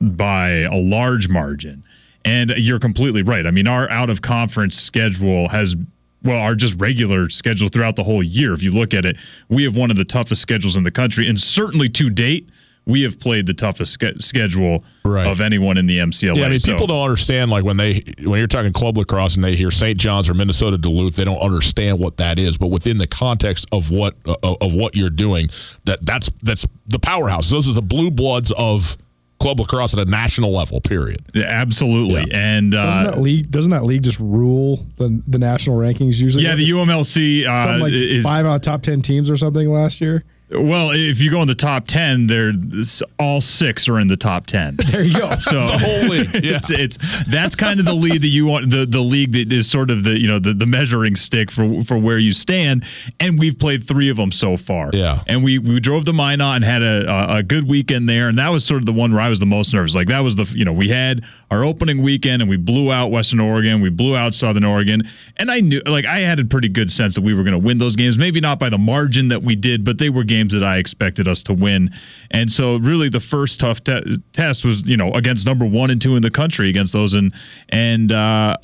[0.00, 1.82] by a large margin.
[2.24, 3.44] And you're completely right.
[3.44, 5.74] I mean, our out of conference schedule has
[6.22, 8.52] well, our just regular schedule throughout the whole year.
[8.52, 9.16] If you look at it,
[9.48, 12.48] we have one of the toughest schedules in the country, and certainly to date
[12.86, 15.26] we have played the toughest ske- schedule right.
[15.26, 16.36] of anyone in the MCLA.
[16.36, 16.72] Yeah, I mean, so.
[16.72, 19.98] people don't understand like when they when you're talking club lacrosse and they hear St.
[19.98, 22.58] John's or Minnesota Duluth, they don't understand what that is.
[22.58, 25.48] But within the context of what uh, of what you're doing,
[25.86, 27.50] that that's that's the powerhouse.
[27.50, 28.96] Those are the blue bloods of
[29.42, 30.80] club lacrosse at a national level.
[30.80, 31.24] Period.
[31.34, 32.24] Yeah, absolutely.
[32.28, 32.56] Yeah.
[32.56, 36.44] And uh, doesn't that league doesn't that league just rule the the national rankings usually?
[36.44, 40.00] Yeah, the UMLC uh, like is five out of top ten teams or something last
[40.00, 40.24] year.
[40.54, 42.52] Well, if you go in the top ten, they're
[43.18, 44.76] all six are in the top ten.
[44.92, 45.36] There you go.
[45.36, 46.30] So the whole league.
[46.44, 46.56] Yeah.
[46.56, 49.70] it's, it's that's kind of the lead that you want the the league that is
[49.70, 52.84] sort of the you know the, the measuring stick for for where you stand.
[53.20, 54.90] And we've played three of them so far.
[54.92, 55.22] Yeah.
[55.26, 58.38] And we we drove to Minot and had a, a, a good weekend there, and
[58.38, 59.94] that was sort of the one where I was the most nervous.
[59.94, 63.10] Like that was the you know we had our opening weekend and we blew out
[63.10, 65.02] Western Oregon, we blew out Southern Oregon,
[65.36, 67.58] and I knew like I had a pretty good sense that we were going to
[67.58, 68.16] win those games.
[68.16, 71.28] Maybe not by the margin that we did, but they were games that I expected
[71.28, 71.92] us to win.
[72.30, 76.00] And so really the first tough te- test was you know against number one and
[76.00, 77.34] two in the country against those and
[77.68, 78.10] and.
[78.10, 78.56] uh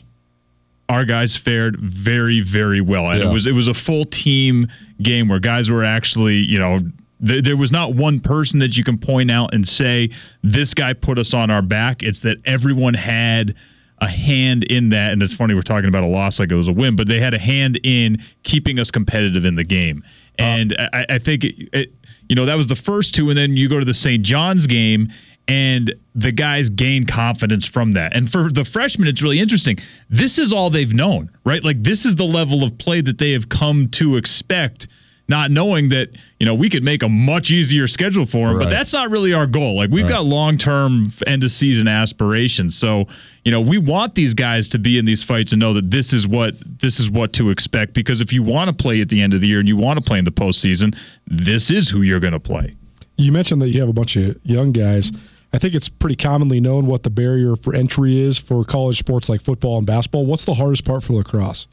[0.90, 3.29] our guys fared very, very well, and yeah.
[3.29, 4.66] it was it was a full team
[5.03, 6.81] game where guys were actually, you know,
[7.26, 10.11] th- there was not one person that you can point out and say
[10.42, 12.02] this guy put us on our back.
[12.02, 13.54] It's that everyone had
[14.00, 16.68] a hand in that, and it's funny we're talking about a loss like it was
[16.68, 20.04] a win, but they had a hand in keeping us competitive in the game,
[20.38, 21.94] uh, and I, I, think it, it,
[22.28, 24.22] you know that was the first two, and then you go to the St.
[24.22, 25.12] John's game
[25.48, 28.14] and the guys gain confidence from that.
[28.14, 29.78] And for the freshmen, it's really interesting.
[30.11, 31.64] This is all they've known, right?
[31.64, 34.88] Like this is the level of play that they have come to expect,
[35.29, 36.11] not knowing that
[36.41, 38.57] you know we could make a much easier schedule for them.
[38.57, 38.64] Right.
[38.64, 39.77] But that's not really our goal.
[39.77, 40.11] Like we've right.
[40.11, 42.77] got long term end of season aspirations.
[42.77, 43.07] So
[43.45, 46.12] you know we want these guys to be in these fights and know that this
[46.12, 47.93] is what this is what to expect.
[47.93, 49.99] Because if you want to play at the end of the year and you want
[49.99, 52.75] to play in the postseason, this is who you're going to play.
[53.17, 55.12] You mentioned that you have a bunch of young guys.
[55.53, 59.29] I think it's pretty commonly known what the barrier for entry is for college sports
[59.29, 60.27] like football and basketball.
[60.27, 61.69] What's the hardest part for lacrosse?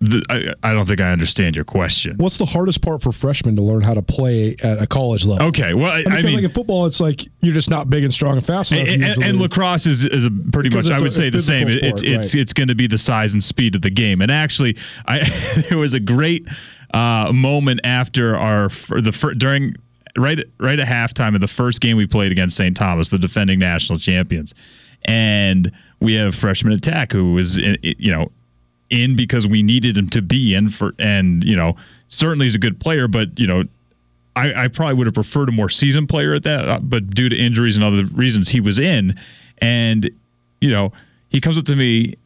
[0.00, 2.16] The, I, I, don't think I understand your question.
[2.18, 5.46] What's the hardest part for freshmen to learn how to play at a college level?
[5.46, 8.12] Okay, well, I, I mean, like in football, it's like you're just not big and
[8.12, 8.88] strong and fast enough.
[8.88, 11.68] And, and, and lacrosse is, is a pretty much, I would a, say, the same.
[11.68, 12.42] Sport, it's it's right.
[12.42, 14.20] it's going to be the size and speed of the game.
[14.20, 14.76] And actually,
[15.06, 15.20] I
[15.70, 16.46] there was a great
[16.92, 19.74] uh, moment after our the during
[20.18, 22.76] right right at halftime of the first game we played against St.
[22.76, 24.54] Thomas, the defending national champions,
[25.04, 28.30] and we have freshman attack who was you know
[28.90, 31.76] in because we needed him to be in for, and you know
[32.08, 33.64] certainly he's a good player, but you know.
[34.36, 37.28] I, I probably would have preferred a more seasoned player at that, uh, but due
[37.28, 39.16] to injuries and other reasons, he was in.
[39.58, 40.10] And,
[40.60, 40.92] you know,
[41.28, 42.16] he comes up to me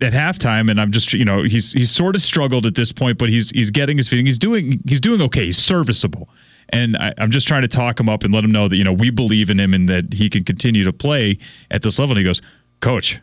[0.00, 3.18] at halftime and I'm just you know he's he's sort of struggled at this point
[3.18, 6.28] but he's he's getting his feeling he's doing he's doing okay he's serviceable
[6.72, 8.84] and I, am just trying to talk him up and let him know that, you
[8.84, 11.38] know, we believe in him and that he can continue to play
[11.70, 12.12] at this level.
[12.12, 12.40] And he goes,
[12.80, 13.20] Coach,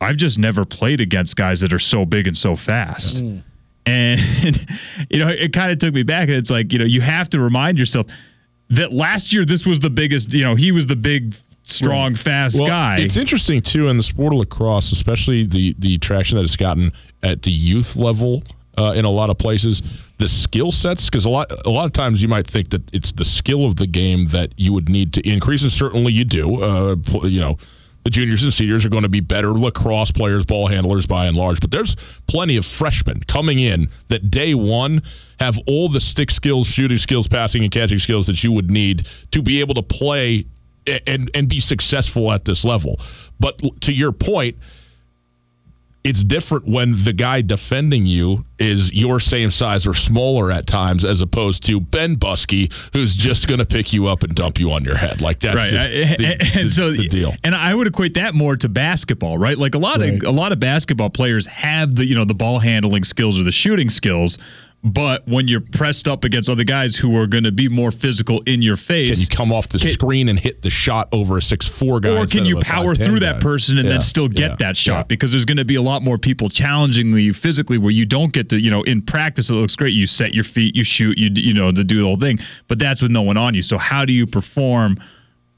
[0.00, 3.22] I've just never played against guys that are so big and so fast.
[3.22, 3.42] Mm.
[3.86, 4.20] And,
[5.10, 6.28] you know, it kind of took me back.
[6.28, 8.06] And it's like, you know, you have to remind yourself
[8.70, 12.18] that last year, this was the biggest, you know, he was the big strong, right.
[12.18, 12.98] fast well, guy.
[12.98, 16.92] It's interesting too in the sport of lacrosse, especially the the traction that it's gotten
[17.22, 18.42] at the youth level
[18.76, 19.82] uh, in a lot of places.
[20.18, 23.12] The skill sets, because a lot a lot of times you might think that it's
[23.12, 26.62] the skill of the game that you would need to increase, and certainly you do.
[26.62, 27.56] Uh, you know,
[28.06, 31.36] the juniors and seniors are going to be better lacrosse players, ball handlers by and
[31.36, 31.58] large.
[31.58, 31.96] But there's
[32.28, 35.02] plenty of freshmen coming in that day one
[35.40, 39.08] have all the stick skills, shooting skills, passing and catching skills that you would need
[39.32, 40.44] to be able to play
[41.04, 42.94] and and be successful at this level.
[43.40, 44.56] But to your point
[46.06, 51.04] it's different when the guy defending you is your same size or smaller at times,
[51.04, 54.70] as opposed to Ben Buskey, who's just going to pick you up and dump you
[54.70, 55.20] on your head.
[55.20, 55.70] Like that's right.
[55.70, 57.34] just the, and the, so the deal.
[57.42, 59.58] And I would equate that more to basketball, right?
[59.58, 60.14] Like a lot right.
[60.14, 63.42] of a lot of basketball players have the you know the ball handling skills or
[63.42, 64.38] the shooting skills,
[64.86, 68.40] but when you're pressed up against other guys who are going to be more physical
[68.46, 71.38] in your face, can you come off the can, screen and hit the shot over
[71.38, 72.16] a six four guy?
[72.16, 73.32] Or can you power through guy?
[73.32, 73.94] that person and yeah.
[73.94, 74.56] then still get yeah.
[74.56, 74.98] that shot?
[74.98, 75.02] Yeah.
[75.04, 78.32] Because there's going to be a lot more people challenging you physically where you don't
[78.32, 79.92] get to, you know, in practice it looks great.
[79.92, 82.38] You set your feet, you shoot, you you know, to do the whole thing.
[82.68, 83.62] But that's with no one on you.
[83.62, 84.98] So how do you perform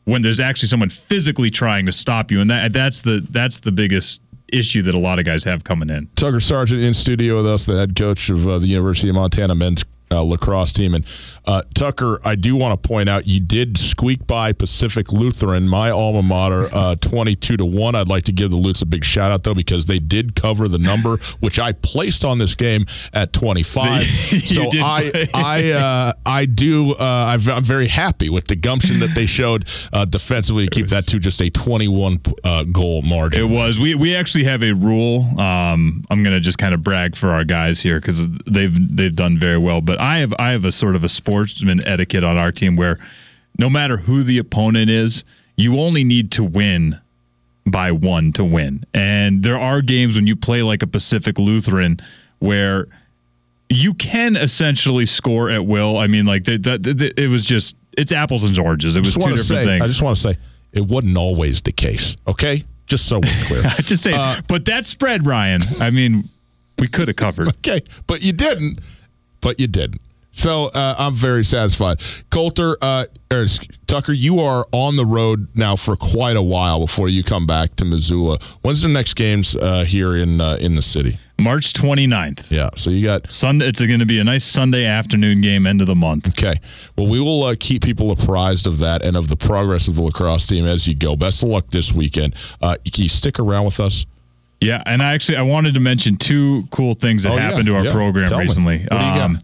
[0.04, 2.40] when there's actually someone physically trying to stop you?
[2.40, 5.90] And that that's the that's the biggest issue that a lot of guys have coming
[5.90, 6.08] in.
[6.16, 9.54] Tucker Sargent in studio with us, the head coach of uh, the University of Montana
[9.54, 10.94] men's uh, lacrosse team.
[10.94, 11.04] And
[11.46, 15.90] uh, Tucker, I do want to point out you did squeak by Pacific Lutheran, my
[15.90, 17.94] alma mater, uh, twenty-two to one.
[17.94, 20.68] I'd like to give the Lutes a big shout out though because they did cover
[20.68, 24.02] the number which I placed on this game at twenty-five.
[24.06, 29.26] so I I uh, I do uh, I'm very happy with the gumption that they
[29.26, 32.20] showed uh, defensively to keep that to just a twenty-one
[32.72, 33.40] goal margin.
[33.40, 33.78] It was.
[33.78, 35.38] We we actually have a rule.
[35.40, 39.14] Um, I'm going to just kind of brag for our guys here because they've they've
[39.14, 42.37] done very well, but I have I have a sort of a sportsman etiquette on
[42.37, 42.98] our team where
[43.58, 45.24] no matter who the opponent is,
[45.57, 47.01] you only need to win
[47.66, 48.84] by one to win.
[48.94, 52.01] And there are games when you play like a Pacific Lutheran
[52.38, 52.86] where
[53.68, 55.99] you can essentially score at will.
[55.99, 58.96] I mean, like that, it was just it's apples and oranges.
[58.96, 59.82] It was two different say, things.
[59.82, 60.38] I just want to say
[60.72, 62.16] it wasn't always the case.
[62.26, 63.62] Okay, just so we're clear.
[63.80, 65.62] just say, uh, but that spread, Ryan.
[65.80, 66.28] I mean,
[66.78, 67.49] we could have covered.
[67.59, 68.78] Okay, but you didn't
[69.41, 70.01] but you didn't.
[70.30, 72.01] So uh, I'm very satisfied.
[72.30, 73.47] Colter, uh, er,
[73.86, 77.74] Tucker, you are on the road now for quite a while before you come back
[77.76, 78.39] to Missoula.
[78.62, 81.18] When's the next games uh, here in uh, in the city?
[81.41, 82.51] March 29th.
[82.51, 83.66] Yeah, so you got Sunday.
[83.66, 86.28] It's going to be a nice Sunday afternoon game, end of the month.
[86.28, 86.61] Okay.
[86.97, 90.03] Well, we will uh, keep people apprised of that and of the progress of the
[90.03, 91.16] lacrosse team as you go.
[91.16, 92.34] Best of luck this weekend.
[92.61, 94.05] Uh, can you stick around with us?
[94.61, 97.74] Yeah, and I actually I wanted to mention two cool things that oh, happened yeah,
[97.74, 97.92] to our yeah.
[97.92, 98.78] program Tell recently.
[98.78, 98.86] Me.
[98.90, 99.38] What do you um.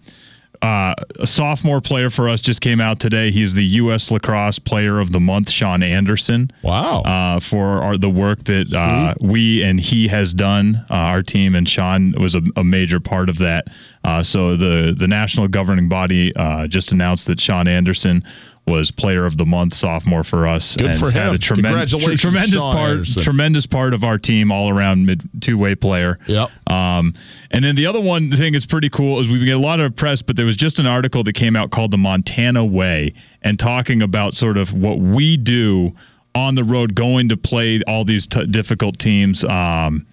[0.63, 3.31] Uh, a sophomore player for us just came out today.
[3.31, 4.11] He's the U.S.
[4.11, 6.51] Lacrosse Player of the Month, Sean Anderson.
[6.63, 7.03] Wow!
[7.03, 11.55] Uh, for our, the work that uh, we and he has done, uh, our team
[11.55, 13.67] and Sean was a, a major part of that.
[14.05, 18.25] Uh, so the the national governing body uh, just announced that Sean Anderson
[18.67, 20.77] was player of the month sophomore for us.
[20.77, 21.13] Good and for him.
[21.13, 23.23] Had a tremen- tr- tremendous Sean part, Anderson.
[23.23, 26.19] tremendous part of our team, all around mid two way player.
[26.27, 26.51] Yep.
[26.71, 27.15] Um,
[27.51, 29.81] and then the other one the thing that's pretty cool is we get a lot
[29.81, 33.13] of press, but there was just an article that came out called the Montana Way
[33.43, 35.95] and talking about sort of what we do
[36.35, 40.07] on the road, going to play all these t- difficult teams, um,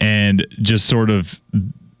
[0.00, 1.40] and just sort of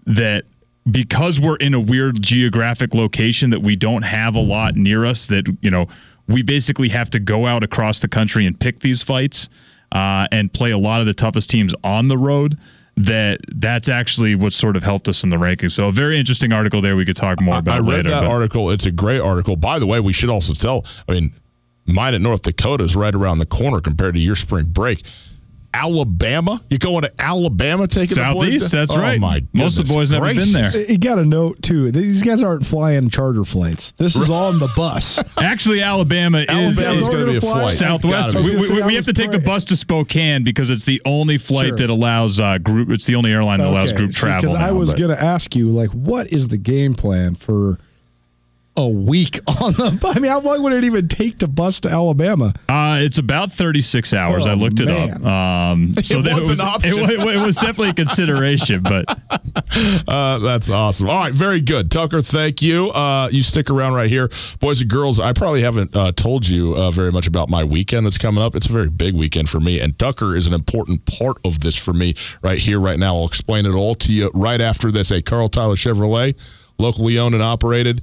[0.06, 0.44] that
[0.90, 5.26] because we're in a weird geographic location that we don't have a lot near us
[5.26, 5.86] that you know
[6.28, 9.48] we basically have to go out across the country and pick these fights
[9.92, 12.58] uh, and play a lot of the toughest teams on the road
[12.96, 15.72] that that's actually what sort of helped us in the rankings.
[15.72, 17.76] So a very interesting article there we could talk more about.
[17.76, 18.30] I read later, that but.
[18.30, 18.70] article.
[18.70, 19.56] It's a great article.
[19.56, 20.84] By the way, we should also tell.
[21.08, 21.32] I mean,
[21.86, 25.02] mine at North Dakota is right around the corner compared to your spring break.
[25.74, 26.62] Alabama?
[26.68, 28.58] You're going to Alabama taking Southeast?
[28.58, 29.20] The boys that's oh right.
[29.20, 30.90] My Most of the boys never been there.
[30.90, 31.90] You got to note too.
[31.90, 33.92] These guys aren't flying charter flights.
[33.92, 35.38] This is all on the bus.
[35.42, 37.72] Actually, Alabama is going to be a flight.
[37.72, 38.34] Southwest.
[38.34, 41.68] We, we, we have to take the bus to Spokane because it's the only flight
[41.68, 41.76] sure.
[41.78, 42.90] that allows uh, group.
[42.90, 43.72] It's the only airline that okay.
[43.72, 44.52] allows group travel.
[44.52, 47.78] Because I was going to ask you, like, what is the game plan for?
[48.74, 49.98] A week on the.
[50.02, 52.54] I mean, how long would it even take to bus to Alabama?
[52.70, 54.46] Uh, it's about 36 hours.
[54.46, 54.88] Oh, I looked man.
[54.88, 55.24] it up.
[55.26, 56.98] Um, so it, was, was an option.
[57.00, 59.04] It, it, it, was definitely a consideration, but
[60.08, 61.10] uh, that's awesome.
[61.10, 62.22] All right, very good, Tucker.
[62.22, 62.88] Thank you.
[62.90, 65.20] Uh, you stick around right here, boys and girls.
[65.20, 68.56] I probably haven't uh, told you uh, very much about my weekend that's coming up.
[68.56, 71.76] It's a very big weekend for me, and Tucker is an important part of this
[71.76, 73.16] for me right here, right now.
[73.16, 75.10] I'll explain it all to you right after this.
[75.10, 76.34] A Karl Tyler Chevrolet
[76.78, 78.02] locally owned and operated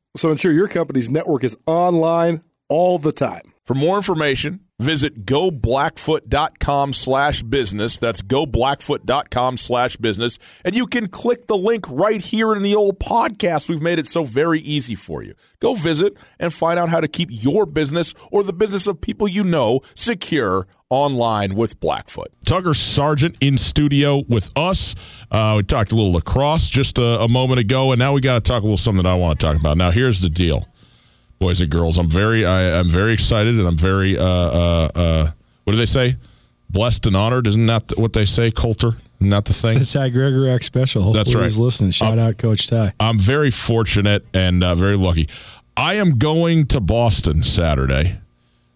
[0.15, 3.43] So ensure your company's network is online all the time.
[3.65, 7.97] For more information, visit goblackfoot.com slash business.
[7.97, 10.39] That's goblackfoot.com slash business.
[10.65, 13.69] And you can click the link right here in the old podcast.
[13.69, 15.35] We've made it so very easy for you.
[15.59, 19.27] Go visit and find out how to keep your business or the business of people
[19.27, 22.27] you know secure online with Blackfoot.
[22.45, 24.93] Tucker Sargent in studio with us.
[25.31, 28.43] Uh, we talked a little lacrosse just a, a moment ago, and now we got
[28.43, 29.77] to talk a little something that I want to talk about.
[29.77, 30.65] Now, here's the deal,
[31.41, 31.97] boys and girls.
[31.97, 35.31] I'm very, I, am very excited, and I'm very, uh, uh, uh,
[35.63, 36.15] what do they say?
[36.69, 37.47] Blessed and honored.
[37.47, 38.91] Isn't that what they say, Colter?
[39.19, 39.77] Not the thing.
[39.77, 41.01] It's Ty Gregorak special.
[41.01, 41.43] Hopefully That's right.
[41.43, 41.91] He's listening.
[41.91, 42.93] Shout out, Coach Ty.
[42.99, 45.27] I'm very fortunate and uh, very lucky.
[45.75, 48.19] I am going to Boston Saturday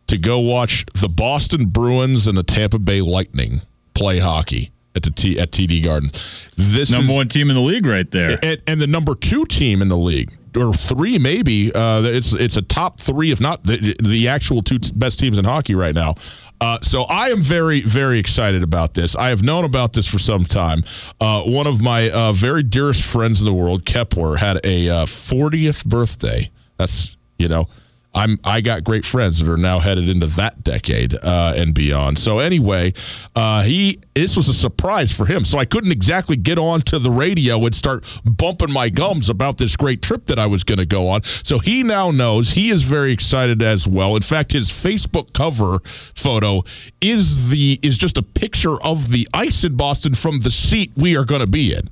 [0.08, 3.62] to go watch the Boston Bruins and the Tampa Bay Lightning
[3.94, 6.10] play hockey at the T, at TD Garden.
[6.56, 9.46] This number is, one team in the league, right there, and, and, the number two
[9.46, 11.72] team in the league, or three maybe.
[11.74, 15.46] Uh, it's it's a top three, if not the, the actual two best teams in
[15.46, 16.16] hockey right now.
[16.62, 19.16] Uh, so I am very, very excited about this.
[19.16, 20.84] I have known about this for some time.
[21.20, 25.86] Uh, one of my uh, very dearest friends in the world, Kepler, had a 40th
[25.86, 26.52] uh, birthday.
[26.78, 27.68] That's you know
[28.16, 32.18] I'm I got great friends that are now headed into that decade uh, and beyond.
[32.18, 32.94] So anyway,
[33.36, 35.44] uh, he this was a surprise for him.
[35.44, 39.58] So I couldn't exactly get on to the radio and start bumping my gums about
[39.58, 41.24] this great trip that I was going to go on.
[41.24, 42.52] So he now knows.
[42.52, 44.16] He is very excited as well.
[44.16, 46.64] In fact, his Facebook cover photo
[47.02, 51.18] is the is just a picture of the ice in Boston from the seat we
[51.18, 51.90] are going to be in.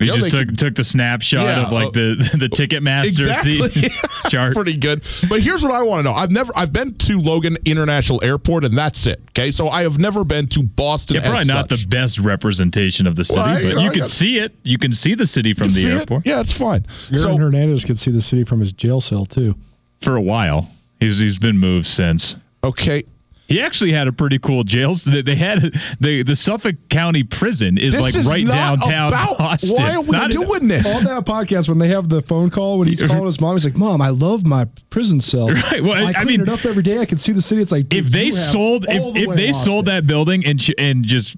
[0.00, 3.04] We you just took could, took the snapshot yeah, of like uh, the the Ticketmaster
[3.04, 3.90] exactly.
[4.30, 4.54] chart.
[4.54, 5.02] Pretty good.
[5.28, 6.16] But here's what I want to know.
[6.16, 9.22] I've never I've been to Logan International Airport and that's it.
[9.30, 11.16] Okay, so I have never been to Boston.
[11.16, 11.82] Yeah, probably not such.
[11.82, 14.56] the best representation of the city, well, but you, know, you can see it.
[14.62, 16.26] You can see the city from the airport.
[16.26, 16.30] It?
[16.30, 16.86] Yeah, it's fine.
[17.10, 19.54] Aaron so, Hernandez could see the city from his jail cell too.
[20.00, 22.36] For a while, he's he's been moved since.
[22.64, 23.04] Okay,
[23.50, 24.94] he actually had a pretty cool jail.
[24.94, 29.76] They had the the Suffolk County Prison is this like is right downtown about, Boston.
[29.76, 30.86] Why are we not doing this?
[30.96, 33.64] On that podcast, when they have the phone call, when he's calling his mom, he's
[33.64, 35.50] like, "Mom, I love my prison cell.
[35.70, 35.82] Right.
[35.82, 36.98] Well, I, I mean, it up every day.
[36.98, 37.60] I can see the city.
[37.60, 41.36] It's like if they sold if, the if they sold that building and and just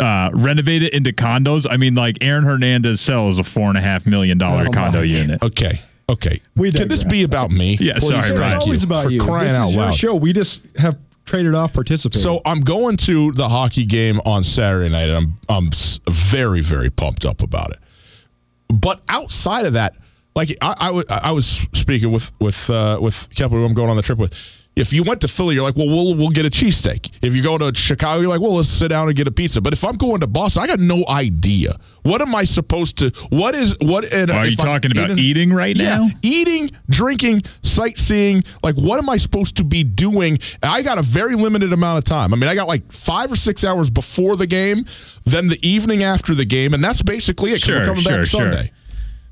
[0.00, 1.66] uh, renovate it into condos.
[1.68, 4.70] I mean, like Aaron Hernandez cell is a four and a half million dollar oh
[4.70, 5.42] condo unit.
[5.42, 5.80] Okay.
[6.08, 6.40] Okay.
[6.56, 7.78] We Can this be about me?
[7.80, 9.20] Yeah, sorry, It's always about for you.
[9.20, 9.84] Crying this out is loud.
[9.84, 10.14] your show.
[10.14, 12.22] We just have traded off participating.
[12.22, 15.70] So I'm going to the hockey game on Saturday night, and I'm I'm
[16.10, 17.78] very very pumped up about it.
[18.68, 19.94] But outside of that,
[20.34, 23.90] like I, I, w- I was speaking with with uh, with Kepler, who I'm going
[23.90, 26.46] on the trip with if you went to Philly, you're like, well, we'll we'll get
[26.46, 27.18] a cheesesteak.
[27.22, 29.60] If you go to Chicago, you're like, well, let's sit down and get a pizza.
[29.60, 31.72] But if I'm going to Boston, I got no idea.
[32.02, 33.10] What am I supposed to?
[33.28, 34.10] What is what?
[34.12, 36.08] And Are you talking I'm about in, eating right yeah, now?
[36.22, 38.44] Eating, drinking, sightseeing.
[38.62, 40.38] Like, what am I supposed to be doing?
[40.62, 42.32] I got a very limited amount of time.
[42.32, 44.86] I mean, I got like five or six hours before the game,
[45.24, 47.60] then the evening after the game, and that's basically it.
[47.60, 48.72] Sure, we're coming sure, back Sunday.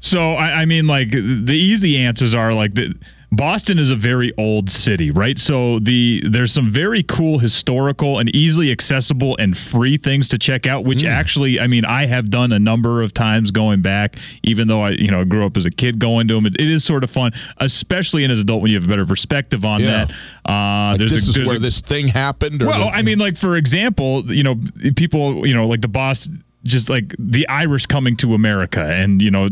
[0.00, 2.94] So I, I mean, like the easy answers are like the
[3.32, 5.38] Boston is a very old city, right?
[5.38, 10.66] So the there's some very cool historical and easily accessible and free things to check
[10.66, 11.08] out, which mm.
[11.08, 14.90] actually, I mean, I have done a number of times going back, even though I,
[14.90, 16.46] you know, grew up as a kid going to them.
[16.46, 18.88] It, it is sort of fun, especially in as an adult when you have a
[18.88, 20.06] better perspective on yeah.
[20.06, 20.10] that.
[20.44, 22.60] Uh, like there's this a, is there's where a, this thing happened.
[22.60, 24.56] well, the, I mean, like for example, you know,
[24.96, 26.28] people, you know, like the boss
[26.64, 29.48] just like the Irish coming to America and, you know,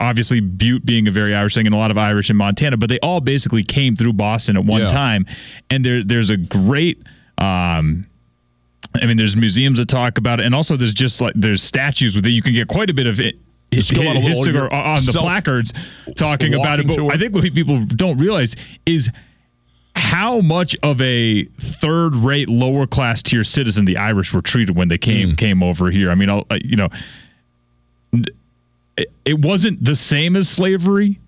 [0.00, 2.88] obviously Butte being a very Irish thing and a lot of Irish in Montana, but
[2.88, 4.88] they all basically came through Boston at one yeah.
[4.88, 5.26] time.
[5.70, 7.02] And there, there's a great,
[7.38, 8.06] um,
[9.00, 12.16] I mean, there's museums that talk about it, and also there's just like there's statues
[12.16, 12.30] with it.
[12.30, 13.36] You can get quite a bit of it.
[13.70, 15.74] History on, on the placards
[16.16, 18.56] talking about it, but I think what people don't realize
[18.86, 19.10] is
[19.98, 25.30] how much of a third-rate, lower-class tier citizen the Irish were treated when they came
[25.30, 25.36] mm.
[25.36, 26.10] came over here.
[26.10, 26.88] I mean, I'll, you know,
[29.24, 31.18] it wasn't the same as slavery,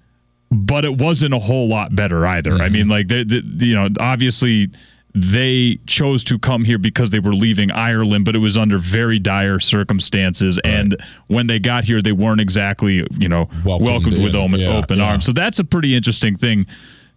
[0.51, 2.53] but it wasn't a whole lot better either.
[2.53, 2.63] Mm-hmm.
[2.63, 4.71] I mean, like, they, they, you know, obviously
[5.15, 9.19] they chose to come here because they were leaving Ireland, but it was under very
[9.19, 10.59] dire circumstances.
[10.65, 10.75] Right.
[10.75, 10.97] And
[11.27, 14.99] when they got here, they weren't exactly, you know, welcomed, welcomed with open, yeah, open
[14.99, 15.11] yeah.
[15.11, 15.25] arms.
[15.27, 16.67] So that's a pretty interesting thing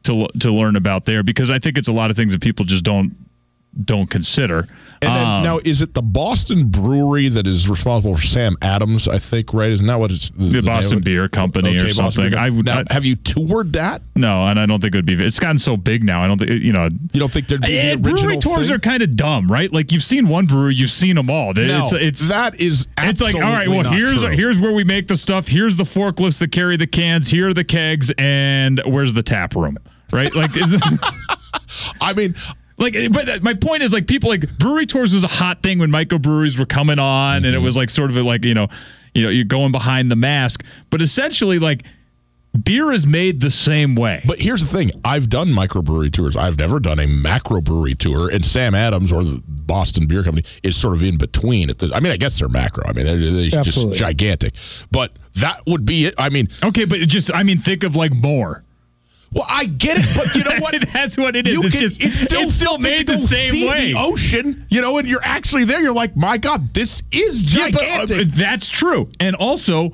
[0.03, 2.65] to to learn about there because I think it's a lot of things that people
[2.65, 3.15] just don't
[3.81, 4.67] don't consider.
[5.01, 9.07] And then, um, now, is it the Boston Brewery that is responsible for Sam Adams?
[9.07, 9.71] I think, right?
[9.71, 12.35] Isn't that what it's the, the Boston Beer Company okay, or something?
[12.35, 12.65] I would.
[12.65, 14.01] Now, have you toured that?
[14.15, 15.15] No, and I don't think it would be.
[15.15, 16.23] It's gotten so big now.
[16.23, 16.87] I don't think you know.
[17.11, 18.75] You don't think there'd be the brewery tours thing?
[18.75, 19.73] are kind of dumb, right?
[19.73, 21.53] Like you've seen one brewery, you've seen them all.
[21.53, 22.87] No, it's, it's that is.
[22.99, 23.67] It's like all right.
[23.67, 24.31] Well, here's true.
[24.31, 25.47] here's where we make the stuff.
[25.47, 27.27] Here's the forklifts that carry the cans.
[27.27, 29.77] Here are the kegs, and where's the tap room?
[30.13, 30.33] Right?
[30.33, 30.51] Like.
[32.01, 32.35] I mean,
[32.77, 35.91] like, but my point is, like, people like brewery tours was a hot thing when
[35.91, 37.37] microbreweries were coming on, mm-hmm.
[37.37, 37.65] and it mm-hmm.
[37.65, 38.67] was like sort of like you know,
[39.13, 40.63] you know, you're going behind the mask.
[40.89, 41.83] But essentially, like,
[42.63, 44.23] beer is made the same way.
[44.25, 46.35] But here's the thing: I've done microbrewery tours.
[46.35, 50.45] I've never done a macro brewery tour, and Sam Adams or the Boston Beer Company
[50.63, 51.69] is sort of in between.
[51.69, 52.83] At the, I mean, I guess they're macro.
[52.87, 54.55] I mean, they're, they're just gigantic.
[54.91, 56.15] But that would be it.
[56.17, 58.63] I mean, okay, but just I mean, think of like more.
[59.33, 60.75] Well, I get it, but you know what?
[60.93, 61.53] That's what it is.
[61.53, 63.93] You it's can, just it's still, it's still made the same way.
[63.93, 65.81] The ocean, you know, and you're actually there.
[65.81, 67.81] You're like, my God, this is gigantic.
[67.81, 69.91] Yeah, but, uh, that's true, and also.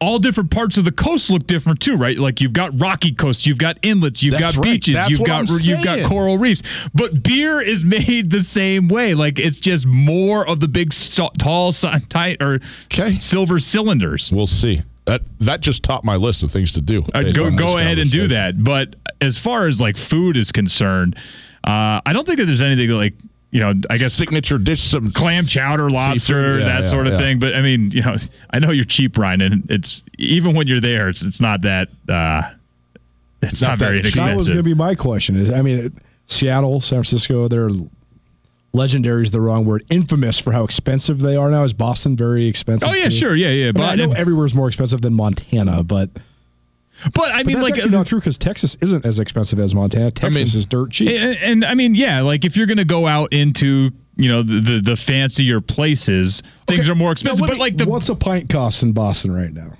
[0.00, 2.16] All different parts of the coast look different too, right?
[2.16, 4.74] Like you've got rocky coasts, you've got inlets, you've that's got right.
[4.74, 6.62] beaches, that's you've got you've got coral reefs.
[6.94, 9.14] But beer is made the same way.
[9.14, 10.92] Like it's just more of the big,
[11.36, 13.18] tall, tight or okay.
[13.18, 14.30] silver cylinders.
[14.30, 17.02] We'll see that that just topped my list of things to do.
[17.14, 18.62] Uh, go go ahead and do that.
[18.62, 21.16] But as far as like food is concerned,
[21.64, 23.14] uh, I don't think that there's anything like
[23.50, 27.14] you know, I guess signature dish, some clam chowder, lobster, yeah, that yeah, sort of
[27.14, 27.18] yeah.
[27.18, 27.38] thing.
[27.38, 28.16] But I mean, you know,
[28.50, 31.88] I know you're cheap, Ryan, and it's even when you're there, it's it's not that
[32.08, 32.42] uh,
[33.40, 34.26] it's not, not very expensive.
[34.26, 35.36] That was going to be my question.
[35.36, 37.70] Is I mean, Seattle, San Francisco, they're
[38.72, 39.84] legendary is the wrong word.
[39.90, 41.64] Infamous for how expensive they are now.
[41.64, 42.88] Is Boston very expensive?
[42.88, 43.10] Oh yeah, too?
[43.10, 43.68] sure, yeah, yeah.
[43.68, 46.10] I, but mean, I know everywhere's more expensive than Montana, but.
[47.14, 49.72] But I mean, but like, actually uh, not true because Texas isn't as expensive as
[49.72, 50.10] Montana.
[50.10, 51.10] Texas I mean, is dirt cheap.
[51.10, 54.42] And, and, I mean, yeah, like if you're going to go out into you know
[54.42, 57.46] the the, the fancier places, things are more expensive.
[57.46, 59.74] Now, but like, the, what's a pint cost in Boston right now?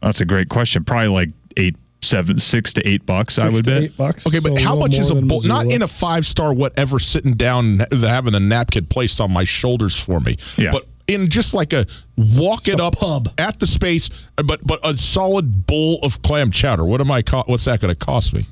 [0.00, 0.82] That's a great question.
[0.82, 3.34] Probably like eight seven, six to eight bucks.
[3.34, 3.82] Six I would bet.
[3.82, 4.26] Eight bucks.
[4.26, 5.42] Okay, but so how much is a bowl?
[5.42, 6.98] Not in a five star whatever.
[6.98, 10.36] Sitting down, having a napkin placed on my shoulders for me.
[10.56, 10.70] Yeah.
[10.72, 11.86] But in just like a
[12.16, 16.50] walk it a up pub at the space, but but a solid bowl of clam
[16.50, 16.84] chowder.
[16.84, 17.22] What am I?
[17.22, 18.46] Co- what's that going to cost me?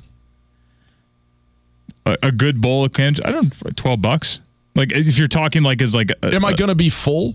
[2.06, 3.14] A, a, good bowl of clam.
[3.24, 3.76] I don't.
[3.76, 4.40] Twelve bucks.
[4.74, 6.10] Like if you're talking like as like.
[6.22, 7.34] A, am I going to be full?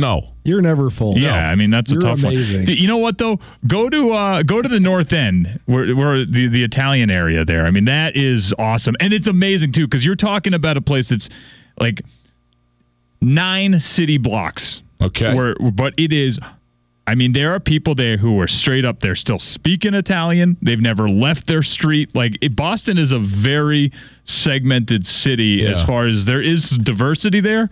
[0.00, 0.34] No.
[0.44, 1.18] You're never full.
[1.18, 1.36] Yeah, no.
[1.36, 2.66] I mean that's You're a tough amazing.
[2.66, 2.76] one.
[2.76, 3.38] You know what though?
[3.66, 7.66] Go to uh, go to the North End, where, where the the Italian area there.
[7.66, 11.10] I mean that is awesome, and it's amazing too because you're talking about a place
[11.10, 11.28] that's
[11.78, 12.00] like
[13.20, 14.82] nine city blocks.
[15.00, 15.34] Okay.
[15.34, 16.38] Where, but it is.
[17.06, 19.00] I mean, there are people there who are straight up.
[19.00, 20.58] They're still speaking Italian.
[20.60, 22.14] They've never left their street.
[22.14, 23.92] Like it, Boston is a very
[24.24, 25.70] segmented city yeah.
[25.70, 27.70] as far as there is diversity there,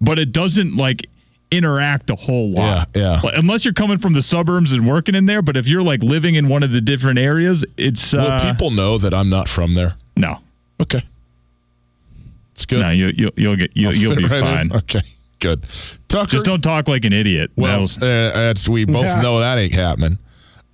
[0.00, 1.08] but it doesn't like
[1.50, 2.88] interact a whole lot.
[2.94, 3.20] Yeah, yeah.
[3.20, 6.02] Like, unless you're coming from the suburbs and working in there, but if you're like
[6.02, 8.12] living in one of the different areas, it's.
[8.12, 9.96] Will uh, people know that I'm not from there?
[10.16, 10.40] No.
[10.80, 11.02] Okay.
[12.58, 12.80] It's good.
[12.80, 14.66] No, you, you, you'll get you, will be right fine.
[14.66, 14.76] In.
[14.78, 15.00] Okay,
[15.38, 15.64] good.
[16.08, 17.52] Tucker, just don't talk like an idiot.
[17.54, 19.22] Well, uh, that's we both yeah.
[19.22, 20.18] know that ain't happening.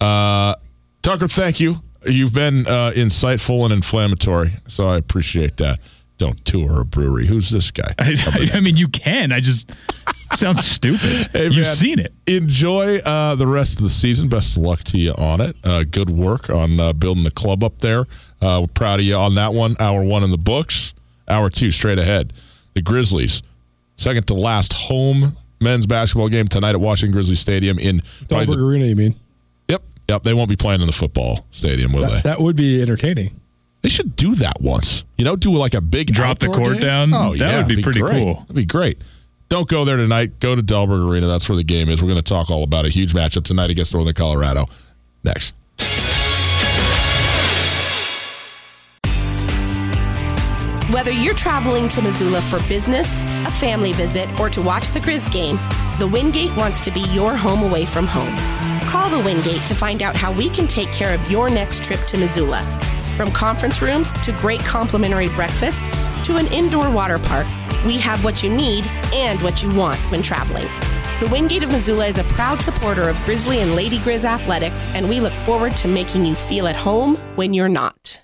[0.01, 0.55] Uh,
[1.03, 1.83] Tucker, thank you.
[2.07, 5.79] You've been uh, insightful and inflammatory, so I appreciate that
[6.19, 7.27] don't tour a brewery.
[7.27, 7.95] Who's this guy?
[7.99, 9.33] I, I mean, you can.
[9.33, 9.71] I just
[10.35, 11.29] sounds stupid.
[11.35, 12.13] Hey, You've man, seen it.
[12.27, 14.29] Enjoy uh, the rest of the season.
[14.29, 15.57] Best of luck to you on it.
[15.65, 18.07] Uh, good work on uh, building the club up there.
[18.41, 19.75] Uh, we're proud of you on that one.
[19.81, 20.95] Hour one in the books.
[21.29, 22.33] Hour two straight ahead.
[22.75, 23.43] The Grizzlies,
[23.97, 27.99] second to last home men's basketball game tonight at Washington Grizzly Stadium in
[28.29, 28.85] Dahlberg Arena.
[28.85, 29.15] You mean?
[29.69, 30.23] Yep, yep.
[30.23, 32.21] They won't be playing in the football stadium, will that, they?
[32.21, 33.41] That would be entertaining.
[33.85, 35.05] They should do that once.
[35.19, 36.83] You know, do like a big drop the court game.
[36.83, 37.13] down.
[37.13, 38.13] Oh, that yeah, would be, be pretty great.
[38.13, 38.37] cool.
[38.37, 38.97] That'd be great.
[39.51, 40.41] Don't go there tonight.
[40.41, 41.27] Go to Dahlberg Arena.
[41.27, 42.01] That's where the game is.
[42.01, 44.69] We're going to talk all about a huge matchup tonight against Northern Colorado.
[45.23, 45.55] Next.
[50.91, 55.31] Whether you're traveling to Missoula for business, a family visit, or to watch the Grizz
[55.31, 55.59] game,
[55.99, 58.35] the Wingate wants to be your home away from home.
[58.89, 62.01] Call the Wingate to find out how we can take care of your next trip
[62.07, 62.63] to Missoula.
[63.17, 65.85] From conference rooms to great complimentary breakfast
[66.25, 67.47] to an indoor water park,
[67.87, 70.67] we have what you need and what you want when traveling.
[71.21, 75.09] The Wingate of Missoula is a proud supporter of Grizzly and Lady Grizz athletics, and
[75.09, 78.24] we look forward to making you feel at home when you're not.